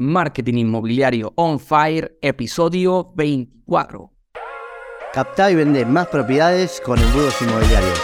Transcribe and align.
Marketing 0.00 0.58
Inmobiliario 0.58 1.32
On 1.34 1.58
Fire, 1.58 2.16
episodio 2.22 3.12
24. 3.16 4.12
Captar 5.12 5.50
y 5.50 5.56
vender 5.56 5.88
más 5.88 6.06
propiedades 6.06 6.80
con 6.80 7.00
embudos 7.00 7.34
inmobiliarios. 7.42 7.98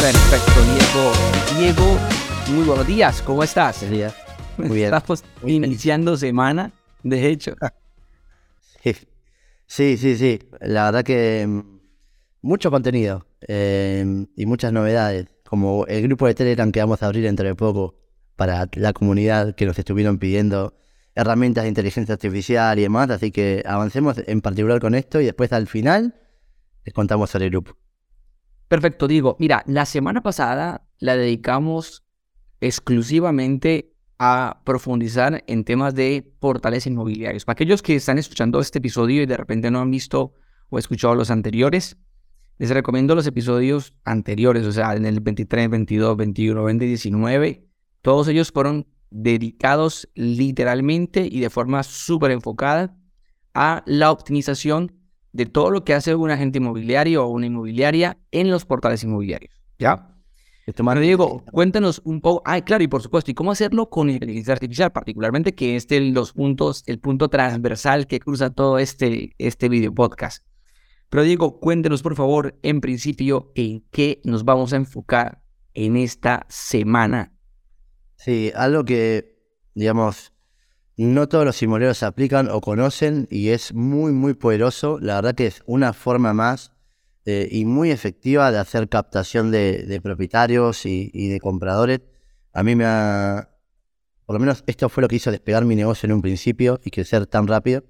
Perfecto, 0.00 0.52
Diego. 0.64 1.12
Diego, 1.58 1.98
muy 2.54 2.64
buenos 2.64 2.86
días, 2.86 3.20
¿cómo 3.20 3.42
estás? 3.42 3.80
Buenos 3.80 3.98
días. 3.98 4.14
Muy 4.56 4.76
bien. 4.78 4.94
Estamos 4.94 5.24
iniciando 5.44 6.16
semana, 6.16 6.72
de 7.02 7.28
hecho. 7.28 7.54
Sí, 9.66 9.98
sí, 9.98 10.16
sí. 10.16 10.38
La 10.60 10.86
verdad 10.86 11.04
que 11.04 11.44
mm, 11.46 11.80
mucho 12.40 12.70
contenido 12.70 13.26
eh, 13.46 14.24
y 14.34 14.46
muchas 14.46 14.72
novedades. 14.72 15.26
Como 15.46 15.84
el 15.86 16.02
grupo 16.04 16.26
de 16.26 16.34
Telegram 16.34 16.72
que 16.72 16.80
vamos 16.80 17.02
a 17.02 17.06
abrir 17.06 17.24
dentro 17.24 17.46
de 17.46 17.54
poco 17.54 18.05
para 18.36 18.68
la 18.74 18.92
comunidad 18.92 19.54
que 19.54 19.66
nos 19.66 19.78
estuvieron 19.78 20.18
pidiendo 20.18 20.74
herramientas 21.14 21.64
de 21.64 21.68
inteligencia 21.68 22.12
artificial 22.12 22.78
y 22.78 22.82
demás. 22.82 23.10
Así 23.10 23.32
que 23.32 23.62
avancemos 23.66 24.22
en 24.26 24.40
particular 24.40 24.80
con 24.80 24.94
esto 24.94 25.20
y 25.20 25.24
después 25.24 25.52
al 25.52 25.66
final 25.66 26.14
les 26.84 26.94
contamos 26.94 27.30
sobre 27.30 27.46
el 27.46 27.50
grupo. 27.50 27.76
Perfecto, 28.68 29.08
Diego. 29.08 29.36
Mira, 29.38 29.62
la 29.66 29.86
semana 29.86 30.22
pasada 30.22 30.86
la 30.98 31.16
dedicamos 31.16 32.04
exclusivamente 32.60 33.92
a 34.18 34.62
profundizar 34.64 35.44
en 35.46 35.64
temas 35.64 35.94
de 35.94 36.32
portales 36.38 36.86
inmobiliarios. 36.86 37.44
Para 37.44 37.54
aquellos 37.54 37.82
que 37.82 37.96
están 37.96 38.18
escuchando 38.18 38.60
este 38.60 38.78
episodio 38.78 39.22
y 39.22 39.26
de 39.26 39.36
repente 39.36 39.70
no 39.70 39.80
han 39.80 39.90
visto 39.90 40.34
o 40.70 40.78
escuchado 40.78 41.14
los 41.14 41.30
anteriores, 41.30 41.96
les 42.58 42.70
recomiendo 42.70 43.14
los 43.14 43.26
episodios 43.26 43.94
anteriores, 44.04 44.64
o 44.66 44.72
sea, 44.72 44.94
en 44.94 45.04
el 45.04 45.20
23, 45.20 45.68
22, 45.68 46.16
21, 46.16 46.64
20, 46.64 46.84
19. 46.86 47.65
Todos 48.06 48.28
ellos 48.28 48.52
fueron 48.52 48.86
dedicados 49.10 50.08
literalmente 50.14 51.28
y 51.28 51.40
de 51.40 51.50
forma 51.50 51.82
súper 51.82 52.30
enfocada 52.30 52.96
a 53.52 53.82
la 53.84 54.12
optimización 54.12 54.92
de 55.32 55.46
todo 55.46 55.72
lo 55.72 55.84
que 55.84 55.92
hace 55.92 56.14
un 56.14 56.30
agente 56.30 56.58
inmobiliario 56.58 57.24
o 57.24 57.30
una 57.30 57.46
inmobiliaria 57.46 58.16
en 58.30 58.48
los 58.48 58.64
portales 58.64 59.02
inmobiliarios. 59.02 59.60
¿Ya? 59.80 60.14
Bueno, 60.78 61.00
Diego, 61.00 61.42
cuéntanos 61.50 62.00
un 62.04 62.20
poco. 62.20 62.42
Ah, 62.44 62.60
claro, 62.60 62.84
y 62.84 62.86
por 62.86 63.02
supuesto, 63.02 63.32
¿y 63.32 63.34
cómo 63.34 63.50
hacerlo 63.50 63.90
con 63.90 64.08
inteligencia 64.08 64.52
artificial? 64.52 64.92
Particularmente 64.92 65.56
que 65.56 65.74
este 65.74 65.98
los 65.98 66.32
puntos, 66.32 66.84
el 66.86 67.00
punto 67.00 67.28
transversal 67.28 68.06
que 68.06 68.20
cruza 68.20 68.50
todo 68.50 68.78
este, 68.78 69.34
este 69.38 69.68
video 69.68 69.92
podcast. 69.92 70.46
Pero 71.08 71.24
Diego, 71.24 71.58
cuéntenos 71.58 72.02
por 72.02 72.14
favor, 72.14 72.56
en 72.62 72.80
principio, 72.80 73.50
en 73.56 73.84
qué 73.90 74.20
nos 74.22 74.44
vamos 74.44 74.72
a 74.72 74.76
enfocar 74.76 75.42
en 75.74 75.96
esta 75.96 76.46
semana. 76.48 77.32
Sí, 78.16 78.52
algo 78.54 78.84
que, 78.84 79.38
digamos, 79.74 80.32
no 80.96 81.28
todos 81.28 81.44
los 81.44 81.62
inmobiliarios 81.62 82.02
aplican 82.02 82.48
o 82.48 82.60
conocen 82.60 83.28
y 83.30 83.50
es 83.50 83.74
muy, 83.74 84.12
muy 84.12 84.34
poderoso. 84.34 84.98
La 85.00 85.16
verdad 85.16 85.34
que 85.34 85.46
es 85.46 85.62
una 85.66 85.92
forma 85.92 86.32
más 86.32 86.72
eh, 87.26 87.48
y 87.50 87.64
muy 87.64 87.90
efectiva 87.90 88.50
de 88.50 88.58
hacer 88.58 88.88
captación 88.88 89.50
de, 89.50 90.00
propietarios 90.02 90.86
y, 90.86 91.28
de 91.28 91.40
compradores. 91.40 92.00
A 92.52 92.62
mí 92.62 92.74
me 92.74 92.84
ha, 92.86 93.50
por 94.24 94.34
lo 94.34 94.40
menos 94.40 94.64
esto 94.66 94.88
fue 94.88 95.02
lo 95.02 95.08
que 95.08 95.16
hizo 95.16 95.30
despegar 95.30 95.64
mi 95.64 95.76
negocio 95.76 96.06
en 96.06 96.12
un 96.12 96.22
principio 96.22 96.80
y 96.84 96.90
crecer 96.90 97.26
tan 97.26 97.46
rápido. 97.46 97.84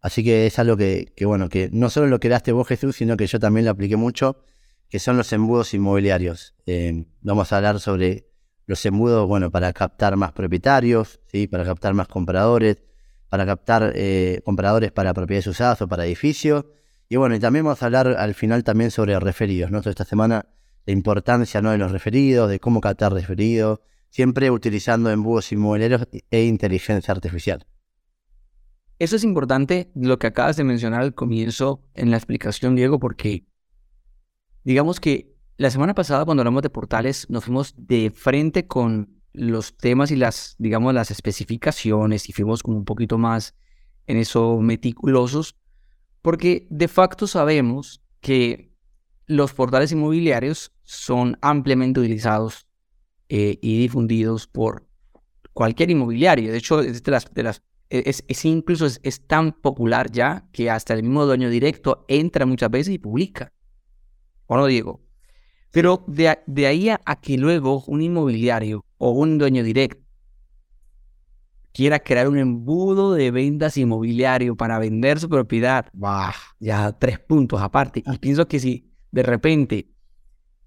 Así 0.00 0.22
que 0.22 0.46
es 0.46 0.58
algo 0.58 0.76
que, 0.76 1.12
bueno, 1.22 1.48
que 1.48 1.70
no 1.72 1.90
solo 1.90 2.06
lo 2.06 2.20
creaste 2.20 2.52
vos 2.52 2.68
Jesús, 2.68 2.96
sino 2.96 3.16
que 3.16 3.26
yo 3.26 3.40
también 3.40 3.64
lo 3.64 3.72
apliqué 3.72 3.96
mucho, 3.96 4.44
que 4.88 4.98
son 4.98 5.16
los 5.16 5.32
embudos 5.32 5.74
inmobiliarios. 5.74 6.54
Eh, 6.66 7.06
vamos 7.22 7.52
a 7.52 7.56
hablar 7.56 7.80
sobre 7.80 8.33
los 8.66 8.84
embudos, 8.86 9.26
bueno, 9.28 9.50
para 9.50 9.72
captar 9.72 10.16
más 10.16 10.32
propietarios, 10.32 11.20
¿sí? 11.26 11.46
para 11.46 11.64
captar 11.64 11.94
más 11.94 12.08
compradores, 12.08 12.82
para 13.28 13.44
captar 13.46 13.92
eh, 13.94 14.40
compradores 14.44 14.92
para 14.92 15.12
propiedades 15.12 15.46
usadas 15.46 15.82
o 15.82 15.88
para 15.88 16.06
edificios 16.06 16.64
y 17.08 17.16
bueno, 17.16 17.34
y 17.34 17.38
también 17.38 17.64
vamos 17.64 17.82
a 17.82 17.86
hablar 17.86 18.08
al 18.08 18.34
final 18.34 18.64
también 18.64 18.90
sobre 18.90 19.18
referidos, 19.20 19.70
¿no? 19.70 19.78
esta 19.78 20.04
semana 20.04 20.46
la 20.86 20.92
importancia 20.92 21.60
¿no? 21.60 21.70
de 21.70 21.78
los 21.78 21.92
referidos, 21.92 22.50
de 22.50 22.60
cómo 22.60 22.80
captar 22.80 23.12
referidos, 23.12 23.80
siempre 24.10 24.50
utilizando 24.50 25.10
embudos 25.10 25.52
inmobiliarios 25.52 26.08
e 26.30 26.44
inteligencia 26.44 27.12
artificial. 27.12 27.66
Eso 28.98 29.16
es 29.16 29.24
importante, 29.24 29.90
lo 29.94 30.18
que 30.18 30.28
acabas 30.28 30.56
de 30.56 30.64
mencionar 30.64 31.02
al 31.02 31.14
comienzo 31.14 31.82
en 31.94 32.10
la 32.10 32.16
explicación, 32.16 32.76
Diego, 32.76 32.98
porque 32.98 33.44
digamos 34.62 35.00
que 35.00 35.33
la 35.56 35.70
semana 35.70 35.94
pasada 35.94 36.24
cuando 36.24 36.40
hablamos 36.42 36.62
de 36.62 36.70
portales 36.70 37.28
nos 37.30 37.44
fuimos 37.44 37.74
de 37.76 38.10
frente 38.10 38.66
con 38.66 39.22
los 39.32 39.76
temas 39.76 40.10
y 40.10 40.16
las, 40.16 40.54
digamos, 40.58 40.94
las 40.94 41.10
especificaciones 41.10 42.28
y 42.28 42.32
fuimos 42.32 42.62
como 42.62 42.78
un 42.78 42.84
poquito 42.84 43.18
más 43.18 43.54
en 44.06 44.16
eso 44.16 44.60
meticulosos 44.60 45.56
porque 46.22 46.66
de 46.70 46.88
facto 46.88 47.26
sabemos 47.26 48.02
que 48.20 48.72
los 49.26 49.52
portales 49.52 49.92
inmobiliarios 49.92 50.72
son 50.82 51.38
ampliamente 51.40 52.00
utilizados 52.00 52.66
eh, 53.28 53.58
y 53.60 53.78
difundidos 53.78 54.46
por 54.46 54.86
cualquier 55.52 55.90
inmobiliario. 55.90 56.50
De 56.50 56.58
hecho, 56.58 56.80
es, 56.80 57.02
es, 58.26 58.44
incluso 58.44 58.86
es, 58.86 59.26
tan 59.26 59.52
popular 59.52 60.10
ya 60.10 60.48
que 60.52 60.70
hasta 60.70 60.94
el 60.94 61.02
mismo 61.02 61.26
dueño 61.26 61.48
directo 61.48 62.04
entra 62.08 62.46
muchas 62.46 62.70
veces 62.70 62.94
y 62.94 62.98
publica. 62.98 63.52
¿O 64.46 64.56
no, 64.56 64.66
Diego? 64.66 65.04
Pero 65.74 66.04
de, 66.06 66.38
de 66.46 66.66
ahí 66.68 66.88
a, 66.88 67.00
a, 67.04 67.20
que 67.20 67.36
luego 67.36 67.82
un 67.88 68.00
inmobiliario 68.00 68.84
o 68.96 69.10
un 69.10 69.38
dueño 69.38 69.64
directo 69.64 70.04
quiera 71.72 71.98
crear 71.98 72.28
un 72.28 72.38
embudo 72.38 73.12
de 73.14 73.32
ventas 73.32 73.76
inmobiliario 73.76 74.54
para 74.54 74.78
vender 74.78 75.18
su 75.18 75.28
propiedad, 75.28 75.86
bah, 75.92 76.32
ya 76.60 76.92
tres 76.92 77.18
puntos 77.18 77.60
aparte. 77.60 78.04
Y 78.06 78.18
pienso 78.18 78.46
que 78.46 78.60
si 78.60 78.88
de 79.10 79.24
repente 79.24 79.90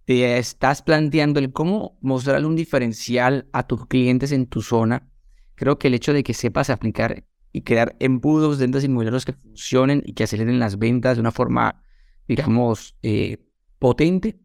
te 0.04 0.38
estás 0.38 0.82
planteando 0.82 1.40
el 1.40 1.54
cómo 1.54 1.98
mostrarle 2.02 2.46
un 2.46 2.58
diferencial 2.58 3.48
a 3.54 3.66
tus 3.66 3.86
clientes 3.86 4.34
en 4.34 4.46
tu 4.46 4.62
zona, 4.62 5.10
creo 5.56 5.80
que 5.80 5.88
el 5.88 5.94
hecho 5.94 6.12
de 6.12 6.24
que 6.24 6.34
sepas 6.34 6.70
aplicar 6.70 7.24
y 7.54 7.62
crear 7.62 7.96
embudos 8.00 8.58
de 8.58 8.66
ventas 8.66 8.84
inmobiliarios 8.84 9.24
que 9.24 9.34
funcionen 9.34 10.04
y 10.06 10.12
que 10.12 10.26
aceleren 10.26 10.60
las 10.60 10.78
ventas 10.78 11.16
de 11.16 11.22
una 11.22 11.32
forma, 11.32 11.82
digamos, 12.28 12.98
eh, 13.02 13.38
potente, 13.80 14.42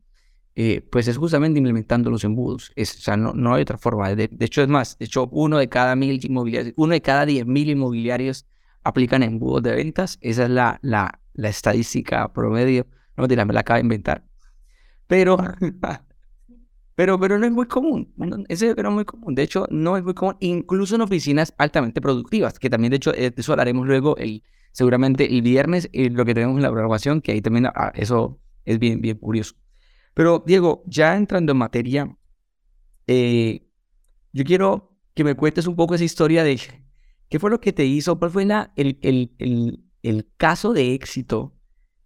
eh, 0.55 0.87
pues 0.91 1.09
es 1.09 1.17
justamente 1.17 1.59
implementando 1.59 2.11
los 2.11 2.25
embudos. 2.25 2.73
O 2.77 2.85
sea, 2.85 3.17
no, 3.17 3.33
no 3.33 3.55
hay 3.55 3.63
otra 3.63 3.79
forma. 3.79 4.15
De, 4.15 4.29
hecho, 4.41 4.63
es 4.63 4.69
más, 4.69 4.99
de 4.99 5.07
hecho, 5.07 5.29
uno 5.33 5.59
de 5.59 5.69
cada 5.69 5.97
mil 5.97 6.25
inmobiliarios, 6.25 6.75
uno 6.77 6.93
de 6.93 7.01
cada 7.01 7.25
diez 7.25 7.47
mil 7.47 7.71
inmobiliarios 7.71 8.47
aplican 8.85 9.23
embudos 9.23 9.63
de 9.63 9.75
ventas. 9.75 10.19
Esa 10.21 10.45
es 10.45 10.51
la, 10.51 10.79
la, 10.83 11.21
la 11.33 11.49
estadística 11.49 12.33
promedio. 12.33 12.87
No 13.17 13.27
me 13.27 13.45
me 13.45 13.53
la 13.53 13.61
acabo 13.61 13.77
de 13.77 13.83
inventar. 13.83 14.25
Pero, 15.07 15.39
pero, 16.95 17.19
pero 17.19 17.39
no 17.39 17.47
es 17.47 17.53
muy 17.53 17.67
común. 17.67 18.13
ese 18.49 18.75
pero 18.75 18.91
es 18.91 18.95
muy 18.95 19.05
común. 19.05 19.35
De 19.35 19.43
hecho, 19.43 19.67
no 19.71 19.97
es 19.97 20.05
muy 20.05 20.15
común, 20.15 20.37
incluso 20.41 20.97
en 20.97 21.01
oficinas 21.01 21.55
altamente 21.57 22.01
productivas, 22.01 22.59
que 22.59 22.69
también, 22.69 22.91
de 22.91 22.97
hecho, 22.97 23.13
de 23.13 23.33
eso 23.35 23.53
hablaremos 23.53 23.87
luego 23.87 24.17
el, 24.19 24.43
seguramente 24.73 25.33
el 25.33 25.43
viernes, 25.43 25.89
y 25.93 26.11
lo 26.11 26.25
que 26.25 26.35
tenemos 26.35 26.57
en 26.57 26.63
la 26.63 26.71
programación, 26.71 27.23
que 27.23 27.33
ahí 27.33 27.41
también 27.41 27.67
ah, 27.67 27.93
eso 27.95 28.39
es 28.65 28.79
bien, 28.79 29.01
bien 29.01 29.17
curioso. 29.19 29.55
Pero 30.15 30.43
Diego, 30.45 30.83
ya 30.87 31.17
entrando 31.17 31.53
en 31.53 31.59
materia, 31.59 32.17
eh, 33.07 33.69
yo 34.33 34.45
quiero 34.45 34.99
que 35.15 35.25
me 35.25 35.35
cuentes 35.35 35.67
un 35.67 35.77
poco 35.77 35.95
esa 35.95 36.05
historia 36.05 36.45
de 36.45 36.61
qué 37.29 37.39
fue 37.39 37.51
lo 37.51 37.61
que 37.61 37.73
te 37.73 37.85
hizo, 37.85 38.19
cuál 38.19 38.31
fue 38.31 38.43
el, 38.77 38.99
el, 39.03 39.85
el, 40.03 40.33
caso 40.37 40.73
de 40.73 40.95
éxito 40.95 41.55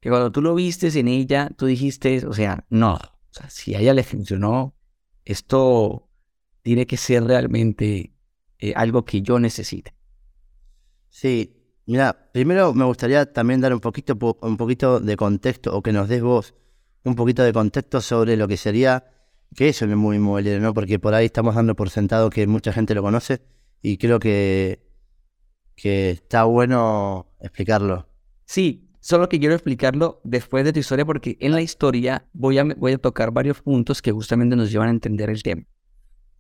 que 0.01 0.09
cuando 0.09 0.31
tú 0.31 0.43
lo 0.43 0.55
vistes 0.55 0.95
en 0.97 1.09
ella, 1.09 1.51
tú 1.57 1.67
dijiste, 1.67 2.25
o 2.27 2.33
sea, 2.33 2.65
no, 2.69 2.99
si 3.49 3.75
a 3.75 3.81
ella 3.81 3.95
le 3.95 4.05
funcionó, 4.05 4.77
esto 5.25 6.09
tiene 6.63 6.87
que 6.87 6.97
ser 6.97 7.25
realmente 7.25 8.15
eh, 8.59 8.73
algo 8.77 9.05
que 9.05 9.23
yo 9.23 9.39
necesite. 9.39 9.95
Sí, 11.09 11.57
mira, 11.87 12.31
primero 12.33 12.75
me 12.75 12.85
gustaría 12.85 13.33
también 13.33 13.61
dar 13.61 13.73
un 13.73 13.81
poquito, 13.81 14.17
un 14.41 14.57
poquito 14.57 15.01
de 15.01 15.17
contexto 15.17 15.77
o 15.77 15.83
que 15.83 15.93
nos 15.93 16.09
des 16.09 16.23
vos 16.23 16.55
un 17.07 17.15
poquito 17.15 17.43
de 17.43 17.53
contexto 17.53 18.01
sobre 18.01 18.37
lo 18.37 18.49
que 18.49 18.57
sería, 18.57 19.05
qué 19.55 19.69
es 19.69 19.81
el 19.83 19.93
embudo 19.93 20.15
inmobiliario, 20.15 20.61
¿no? 20.61 20.75
Porque 20.75 20.99
por 20.99 21.15
ahí 21.15 21.27
estamos 21.27 21.55
dando 21.55 21.75
por 21.75 21.89
sentado 21.89 22.31
que 22.31 22.47
mucha 22.47 22.73
gente 22.73 22.95
lo 22.95 23.03
conoce 23.03 23.43
y 23.81 23.97
creo 23.97 24.19
que, 24.19 24.81
que 25.77 26.11
está 26.11 26.45
bueno 26.45 27.33
explicarlo. 27.41 28.09
Sí, 28.45 28.91
solo 29.01 29.29
que 29.29 29.39
quiero 29.39 29.55
explicarlo 29.55 30.21
después 30.25 30.65
de 30.65 30.73
tu 30.73 30.81
historia 30.81 31.05
porque 31.05 31.37
en 31.41 31.53
la 31.53 31.63
historia 31.63 32.27
voy 32.33 32.59
a, 32.59 32.65
voy 32.65 32.93
a 32.93 32.99
tocar 32.99 33.31
varios 33.31 33.63
puntos 33.63 34.03
que 34.03 34.11
justamente 34.11 34.57
nos 34.57 34.71
llevan 34.71 34.89
a 34.89 34.93
entender 34.93 35.31
el 35.31 35.43
tema. 35.43 35.63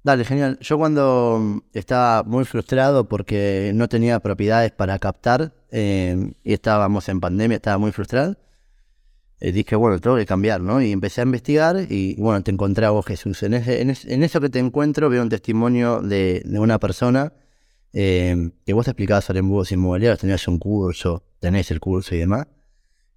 Dale, 0.03 0.25
genial. 0.25 0.59
Yo 0.61 0.79
cuando 0.79 1.63
estaba 1.73 2.23
muy 2.23 2.45
frustrado 2.45 3.09
porque 3.09 3.73
no 3.75 3.89
tenía 3.89 4.21
propiedades 4.21 4.71
para 4.71 4.99
captar 5.01 5.53
eh, 5.73 6.33
y 6.45 6.53
estábamos 6.53 7.09
en 7.09 7.21
pandemia, 7.21 7.57
estaba 7.57 7.79
muy 7.79 7.91
frustrado. 7.91 8.37
Eh, 9.39 9.53
dije, 9.53 9.77
bueno, 9.77 10.01
tengo 10.01 10.17
que 10.17 10.25
cambiar, 10.25 10.63
¿no? 10.63 10.81
Y 10.81 10.93
empecé 10.93 11.21
a 11.21 11.25
investigar 11.25 11.87
y, 11.91 12.15
bueno, 12.17 12.43
te 12.43 12.51
encontré 12.51 12.87
a 12.87 12.91
vos, 12.91 13.05
Jesús. 13.05 13.43
En, 13.43 13.55
en, 13.55 14.23
eso 14.23 14.41
que 14.41 14.49
te 14.49 14.59
encuentro 14.59 15.11
veo 15.11 15.23
un 15.23 15.29
testimonio 15.29 16.01
de, 16.01 16.43
una 16.59 16.79
persona 16.79 17.35
eh, 17.93 18.51
que 18.65 18.73
vos 18.73 18.87
te 18.87 18.93
explicabas 18.93 19.25
sobre 19.25 19.41
embudos 19.41 19.73
inmobiliarios, 19.73 20.21
tenías 20.21 20.49
un 20.49 20.59
curso, 20.59 21.25
tenés 21.39 21.71
el 21.71 21.81
curso 21.81 22.15
y 22.15 22.19
demás. 22.19 22.47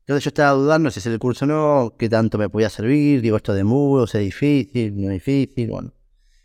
Entonces 0.01 0.25
yo 0.25 0.29
estaba 0.29 0.51
dudando 0.51 0.89
si 0.91 0.99
hacer 0.99 1.13
el 1.13 1.19
curso 1.19 1.45
o 1.45 1.47
no, 1.47 1.95
qué 1.97 2.09
tanto 2.09 2.37
me 2.37 2.49
podía 2.49 2.69
servir, 2.69 3.21
digo, 3.21 3.37
esto 3.37 3.53
de 3.53 3.61
embudos 3.61 4.15
es 4.15 4.21
difícil, 4.21 4.99
no 4.99 5.07
es 5.07 5.13
difícil, 5.23 5.69
bueno. 5.69 5.93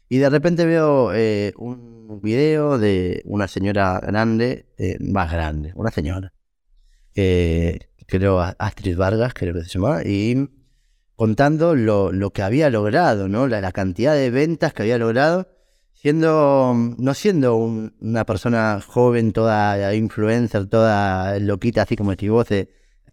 Y 0.09 0.19
de 0.19 0.31
repente 0.31 0.67
veo 0.67 1.13
eh, 1.15 1.53
un 1.57 2.21
video 2.23 2.79
de 2.79 3.23
una 3.25 3.49
señora 3.49 3.99
grande, 4.01 4.67
eh, 4.79 4.99
más 5.01 5.33
grande, 5.33 5.73
una 5.75 5.91
señora, 5.91 6.33
creo 8.07 8.41
Astrid 8.41 8.97
Vargas, 8.97 9.35
creo 9.35 9.55
que 9.55 9.65
se 9.65 9.79
llama, 9.79 10.03
y 10.05 10.49
contando 11.17 11.75
lo, 11.75 12.13
lo 12.13 12.31
que 12.31 12.43
había 12.43 12.71
logrado, 12.71 13.29
¿no? 13.29 13.47
La, 13.47 13.61
la, 13.61 13.73
cantidad 13.73 14.15
de 14.15 14.31
ventas 14.31 14.73
que 14.73 14.83
había 14.83 14.99
logrado, 14.99 15.49
siendo, 15.93 16.75
no 16.99 17.15
siendo 17.15 17.57
una 17.57 18.25
persona 18.27 18.81
joven, 18.87 19.33
toda 19.33 19.95
influencer, 19.95 20.67
toda 20.67 21.39
loquita, 21.39 21.83
así 21.83 21.97
como 21.97 22.13
vos, 22.29 22.49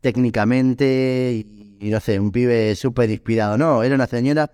técnicamente, 0.01 1.45
y, 1.79 1.89
no 1.89 1.99
sé, 1.99 2.19
un 2.19 2.31
pibe 2.31 2.75
súper 2.75 3.09
inspirado, 3.09 3.57
no, 3.57 3.83
era 3.83 3.95
una 3.95 4.07
señora 4.07 4.51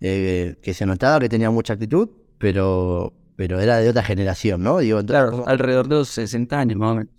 eh, 0.00 0.56
que 0.62 0.74
se 0.74 0.86
notaba 0.86 1.20
que 1.20 1.28
tenía 1.28 1.50
mucha 1.50 1.74
actitud, 1.74 2.08
pero, 2.38 3.12
pero 3.36 3.60
era 3.60 3.78
de 3.78 3.88
otra 3.88 4.02
generación, 4.02 4.62
¿no? 4.62 4.78
Digo, 4.78 5.04
claro, 5.04 5.44
alrededor 5.46 5.88
de 5.88 5.96
los 5.96 6.08
60 6.10 6.58
años 6.58 6.78
más 6.78 6.92
o 6.92 6.94
menos. 6.96 7.12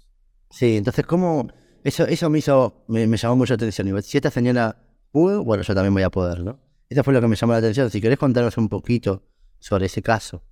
Sí, 0.50 0.78
entonces, 0.78 1.06
¿cómo...? 1.06 1.48
Eso, 1.84 2.06
eso 2.06 2.30
me 2.30 2.40
hizo, 2.40 2.84
me, 2.88 3.08
me 3.08 3.18
llamó 3.18 3.36
mucho 3.36 3.54
la 3.54 3.56
atención. 3.56 4.02
Si 4.04 4.18
esta 4.18 4.30
señora 4.30 4.78
pudo, 5.12 5.44
bueno, 5.44 5.64
yo 5.64 5.74
también 5.74 5.94
voy 5.94 6.04
a 6.04 6.10
poder, 6.10 6.42
¿no? 6.42 6.60
Eso 6.90 7.04
fue 7.04 7.14
lo 7.14 7.22
que 7.22 7.28
me 7.28 7.36
llamó 7.36 7.54
la 7.54 7.60
atención. 7.60 7.90
Si 7.90 8.02
querés 8.02 8.20
contarnos 8.20 8.58
un 8.58 8.70
poquito 8.70 9.24
sobre 9.60 9.86
ese 9.86 10.02
caso. 10.02 10.44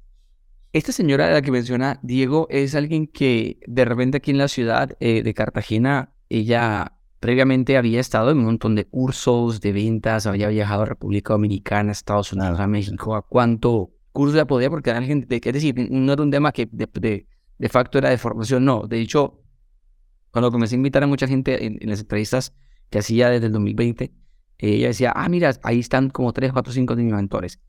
Esta 0.71 0.91
señora 0.91 1.27
de 1.27 1.33
la 1.33 1.41
que 1.41 1.51
menciona 1.51 1.99
Diego 2.03 2.47
es 2.49 2.75
alguien 2.75 3.07
que 3.07 3.59
de 3.65 3.85
repente 3.85 4.17
aquí 4.17 4.31
en 4.31 4.37
la 4.37 4.47
ciudad 4.47 4.95
eh, 4.99 5.23
de 5.23 5.33
Cartagena, 5.33 6.13
ella 6.29 6.93
previamente 7.19 7.75
había 7.75 7.99
estado 7.99 8.31
en 8.31 8.37
un 8.37 8.45
montón 8.45 8.75
de 8.75 8.85
cursos, 8.85 9.61
de 9.61 9.73
ventas, 9.73 10.27
había 10.27 10.47
viajado 10.47 10.83
a 10.83 10.85
República 10.85 11.33
Dominicana, 11.33 11.91
Estados 11.91 12.31
Unidos, 12.33 12.59
a 12.59 12.67
México, 12.67 13.15
a 13.15 13.23
cuánto 13.23 13.91
curso 14.11 14.35
ya 14.35 14.45
podía, 14.45 14.69
porque 14.69 14.91
era 14.91 15.01
gente, 15.01 15.41
es 15.43 15.53
decir, 15.53 15.75
no 15.91 16.13
era 16.13 16.21
un 16.21 16.31
tema 16.31 16.51
que 16.51 16.69
de, 16.71 17.25
de, 17.57 17.69
facto 17.69 17.97
era 17.97 18.09
de 18.09 18.17
formación, 18.17 18.63
no. 18.63 18.87
De 18.87 18.99
hecho, 18.99 19.41
cuando 20.31 20.51
comencé 20.51 20.75
a 20.75 20.77
invitar 20.77 21.03
a 21.03 21.07
mucha 21.07 21.27
gente 21.27 21.65
en, 21.65 21.77
las 21.81 22.01
entrevistas 22.01 22.53
que 22.89 22.99
hacía 22.99 23.29
desde 23.29 23.47
el 23.47 23.53
2020, 23.53 24.11
ella 24.57 24.87
decía, 24.87 25.13
ah, 25.15 25.29
mira, 25.29 25.51
ahí 25.63 25.79
están 25.79 26.09
como 26.09 26.33
3, 26.33 26.51
4, 26.51 26.73
5 26.73 26.95
de 26.95 27.03
mis 27.03 27.13
mentores. 27.13 27.59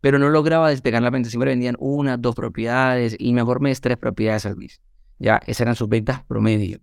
Pero 0.00 0.18
no 0.18 0.30
lograba 0.30 0.70
despegar 0.70 1.02
la 1.02 1.10
venta, 1.10 1.28
siempre 1.28 1.50
vendían 1.50 1.76
una, 1.78 2.16
dos 2.16 2.34
propiedades 2.34 3.16
y 3.18 3.32
mejor 3.32 3.60
mes 3.60 3.80
tres 3.80 3.98
propiedades 3.98 4.46
al 4.46 4.56
mes. 4.56 4.80
Ya, 5.18 5.36
esas 5.46 5.60
eran 5.60 5.76
sus 5.76 5.88
ventas 5.88 6.24
promedio. 6.24 6.80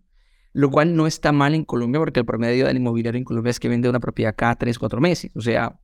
Lo 0.54 0.69
cual 0.69 0.95
no 0.95 1.07
está 1.07 1.31
mal 1.31 1.54
en 1.54 1.66
Colombia 1.66 2.00
porque 2.00 2.19
el 2.19 2.25
promedio 2.25 2.68
del 2.68 2.78
inmobiliario 2.78 3.18
en 3.18 3.25
Colombia 3.25 3.50
es 3.51 3.60
que 3.60 3.69
vende 3.69 3.90
una 3.90 4.00
propiedad 4.00 4.36
cada 4.36 4.56
3, 4.56 4.78
4 4.78 5.01
meses. 5.01 5.31
O 5.36 5.42
sea, 5.42 5.80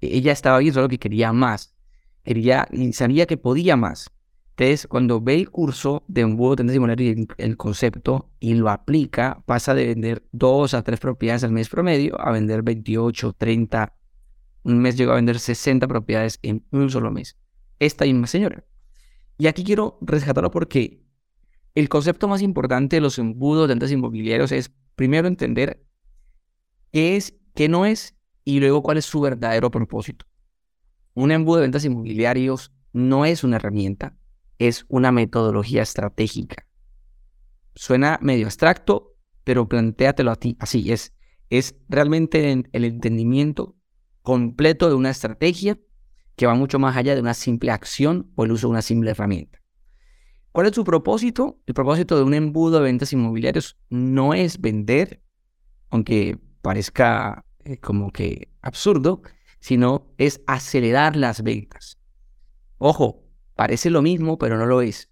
ella 0.00 0.32
estaba 0.32 0.58
bien, 0.58 0.74
solo 0.74 0.88
que 0.88 0.98
quería 0.98 1.32
más. 1.32 1.74
Quería 2.22 2.68
y 2.70 2.92
sabía 2.92 3.26
que 3.26 3.36
podía 3.36 3.76
más. 3.76 4.10
Entonces, 4.58 4.86
cuando 4.86 5.20
ve 5.20 5.34
el 5.34 5.50
curso 5.50 6.02
de 6.08 6.24
un 6.24 6.36
búho 6.36 6.56
de 6.56 6.96
y 6.98 7.26
el 7.42 7.56
concepto 7.58 8.30
y 8.40 8.54
lo 8.54 8.70
aplica, 8.70 9.42
pasa 9.44 9.74
de 9.74 9.86
vender 9.86 10.26
dos 10.32 10.72
a 10.72 10.82
tres 10.82 10.98
propiedades 10.98 11.44
al 11.44 11.52
mes 11.52 11.68
promedio 11.68 12.18
a 12.18 12.32
vender 12.32 12.62
28, 12.62 13.34
30. 13.34 13.94
Un 14.62 14.78
mes 14.78 14.96
llegó 14.96 15.12
a 15.12 15.16
vender 15.16 15.38
60 15.38 15.86
propiedades 15.86 16.38
en 16.42 16.64
un 16.70 16.88
solo 16.88 17.10
mes. 17.10 17.36
Esta 17.78 18.06
misma 18.06 18.26
señora. 18.28 18.64
Y 19.36 19.46
aquí 19.46 19.62
quiero 19.62 19.98
rescatarlo 20.00 20.50
porque 20.50 21.04
el 21.74 21.90
concepto 21.90 22.26
más 22.26 22.40
importante 22.40 22.96
de 22.96 23.02
los 23.02 23.18
embudos 23.18 23.68
de 23.68 23.74
ventas 23.74 23.92
inmobiliarios 23.92 24.52
es 24.52 24.72
primero 24.94 25.28
entender 25.28 25.84
qué 26.92 27.16
es, 27.16 27.36
qué 27.54 27.68
no 27.68 27.84
es 27.84 28.16
y 28.42 28.58
luego 28.60 28.82
cuál 28.82 28.96
es 28.96 29.04
su 29.04 29.20
verdadero 29.20 29.70
propósito. 29.70 30.24
Un 31.12 31.30
embudo 31.30 31.56
de 31.56 31.62
ventas 31.62 31.84
inmobiliarios 31.84 32.72
no 32.94 33.26
es 33.26 33.44
una 33.44 33.56
herramienta, 33.56 34.16
es 34.58 34.84
una 34.88 35.12
metodología 35.12 35.82
estratégica. 35.82 36.66
Suena 37.74 38.18
medio 38.22 38.46
abstracto, 38.46 39.14
pero 39.44 39.68
plantéatelo 39.68 40.30
a 40.30 40.36
ti 40.36 40.56
así. 40.60 40.90
Es, 40.90 41.12
es 41.50 41.76
realmente 41.88 42.64
el 42.72 42.84
entendimiento 42.84 43.76
completo 44.22 44.88
de 44.88 44.94
una 44.94 45.10
estrategia 45.10 45.78
que 46.36 46.46
va 46.46 46.54
mucho 46.54 46.78
más 46.78 46.96
allá 46.96 47.14
de 47.14 47.20
una 47.20 47.34
simple 47.34 47.70
acción 47.70 48.30
o 48.34 48.44
el 48.44 48.52
uso 48.52 48.66
de 48.66 48.72
una 48.72 48.82
simple 48.82 49.10
herramienta. 49.10 49.60
¿Cuál 50.52 50.68
es 50.68 50.74
su 50.74 50.84
propósito? 50.84 51.60
El 51.66 51.74
propósito 51.74 52.16
de 52.16 52.22
un 52.22 52.34
embudo 52.34 52.78
de 52.78 52.84
ventas 52.84 53.12
inmobiliarios 53.12 53.78
no 53.90 54.32
es 54.32 54.60
vender, 54.60 55.22
aunque 55.90 56.38
parezca 56.62 57.44
eh, 57.64 57.78
como 57.78 58.10
que 58.10 58.48
absurdo, 58.62 59.22
sino 59.60 60.14
es 60.18 60.40
acelerar 60.46 61.14
las 61.14 61.42
ventas. 61.42 61.98
Ojo, 62.78 63.25
Parece 63.56 63.90
lo 63.90 64.02
mismo, 64.02 64.38
pero 64.38 64.56
no 64.58 64.66
lo 64.66 64.82
es. 64.82 65.10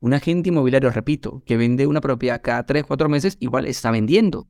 Un 0.00 0.14
agente 0.14 0.48
inmobiliario, 0.48 0.90
repito, 0.90 1.44
que 1.46 1.56
vende 1.56 1.86
una 1.86 2.00
propiedad 2.00 2.40
cada 2.42 2.66
3, 2.66 2.84
4 2.84 3.08
meses, 3.08 3.36
igual 3.38 3.66
está 3.66 3.90
vendiendo. 3.92 4.48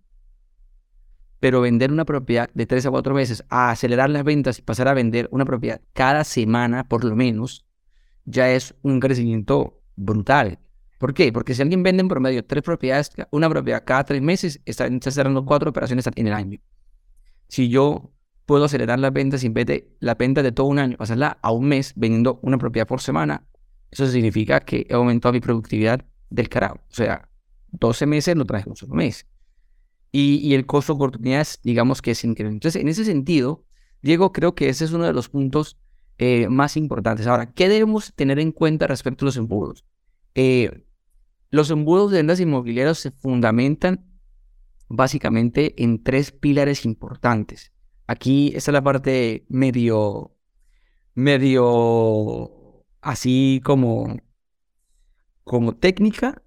Pero 1.41 1.61
vender 1.61 1.93
una 1.93 2.05
propiedad 2.05 2.49
de 2.55 2.67
3 2.67 2.87
a 2.87 2.91
4 2.91 3.15
meses, 3.15 3.45
a 3.51 3.71
acelerar 3.71 4.09
las 4.09 4.25
ventas 4.25 4.59
y 4.61 4.63
pasar 4.63 4.89
a 4.89 4.95
vender 4.95 5.29
una 5.33 5.45
propiedad 5.45 5.83
cada 5.93 6.25
semana, 6.25 6.89
por 6.89 7.05
lo 7.05 7.17
menos, 7.17 7.67
ya 8.25 8.51
es 8.51 8.77
un 8.83 9.01
crecimiento 9.01 9.83
brutal. 9.97 10.61
¿Por 10.99 11.13
qué? 11.13 11.33
Porque 11.33 11.55
si 11.55 11.63
alguien 11.63 11.83
vende 11.83 12.03
en 12.03 12.09
promedio 12.09 12.45
3 12.45 12.63
propiedades, 12.63 13.11
una 13.33 13.51
propiedad 13.51 13.83
cada 13.85 14.05
3 14.05 14.23
meses, 14.23 14.63
está, 14.65 14.89
cerrando 15.11 15.45
4 15.45 15.69
operaciones 15.69 16.09
en 16.15 16.27
el 16.29 16.33
año. 16.33 16.61
Si 17.49 17.69
yo 17.69 18.13
puedo 18.47 18.65
acelerar 18.65 18.99
las 18.99 19.13
ventas 19.13 19.43
y 19.43 19.47
en 19.47 19.55
vez 19.55 19.67
de 19.67 19.89
la 20.01 20.15
venta 20.15 20.43
de 20.43 20.53
todo 20.53 20.67
un 20.67 20.79
año, 20.79 20.97
pasarla 20.97 21.39
a 21.43 21.53
un 21.53 21.67
mes 21.67 21.93
vendiendo 21.97 22.41
una 22.43 22.59
propiedad 22.59 22.87
por 22.87 23.01
semana. 23.01 23.47
Eso 23.91 24.07
significa 24.07 24.61
que 24.61 24.87
he 24.89 24.95
aumentado 24.95 25.33
mi 25.33 25.41
productividad 25.41 26.05
del 26.31 26.49
carajo. 26.49 26.77
O 26.91 26.95
sea, 26.95 27.29
12 27.73 28.07
meses 28.07 28.37
lo 28.37 28.45
traje 28.45 28.69
un 28.69 28.77
solo 28.77 28.95
mes. 28.95 29.27
Y, 30.15 30.55
el 30.55 30.67
costo 30.67 30.93
de 30.93 30.97
oportunidades, 30.97 31.59
digamos 31.63 32.03
que 32.03 32.11
es 32.11 32.23
increíble. 32.25 32.55
Entonces, 32.55 32.81
en 32.83 32.89
ese 32.89 33.05
sentido, 33.05 33.65
Diego, 34.03 34.31
creo 34.33 34.55
que 34.55 34.69
ese 34.69 34.85
es 34.85 34.93
uno 34.93 35.05
de 35.05 35.15
los 35.15 35.31
puntos 35.31 35.79
eh, 36.19 36.49
más 36.49 36.77
importantes. 36.77 37.27
Ahora, 37.27 37.53
¿qué 37.53 37.71
debemos 37.71 38.13
tener 38.15 38.39
en 38.39 38.53
cuenta 38.53 38.87
respecto 38.87 39.25
a 39.25 39.27
los 39.27 39.39
embudos? 39.39 39.87
Eh, 40.35 40.85
los 41.51 41.71
embudos 41.71 42.11
de 42.11 42.19
ventas 42.19 42.41
inmobiliarias 42.41 42.99
se 42.99 43.11
fundamentan 43.11 44.05
básicamente 44.89 45.83
en 45.83 46.03
tres 46.03 46.31
pilares 46.31 46.85
importantes. 46.85 47.73
Aquí 48.07 48.53
está 48.55 48.73
la 48.73 48.83
parte 48.83 49.45
medio, 49.49 50.35
medio 51.15 52.85
así 53.01 53.61
como, 53.65 54.17
como 55.45 55.77
técnica, 55.77 56.43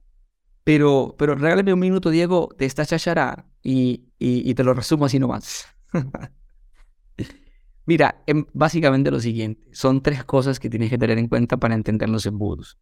pero, 0.64 1.16
pero 1.18 1.36
regálame 1.36 1.74
un 1.74 1.80
minuto, 1.80 2.10
Diego, 2.10 2.50
de 2.58 2.66
esta 2.66 2.86
chachara 2.86 3.46
y, 3.62 4.06
y, 4.20 4.54
te 4.54 4.64
lo 4.64 4.74
resumo 4.74 5.06
así 5.06 5.20
nomás. 5.20 5.66
Mira, 7.86 8.24
em, 8.26 8.46
básicamente 8.54 9.12
lo 9.12 9.20
siguiente, 9.20 9.70
son 9.74 10.02
tres 10.02 10.24
cosas 10.24 10.60
que 10.60 10.70
tienes 10.70 10.90
que 10.90 10.98
tener 10.98 11.18
en 11.20 11.28
cuenta 11.28 11.58
para 11.58 11.76
entender 11.76 12.10
los 12.10 12.26
embudos. 12.26 12.80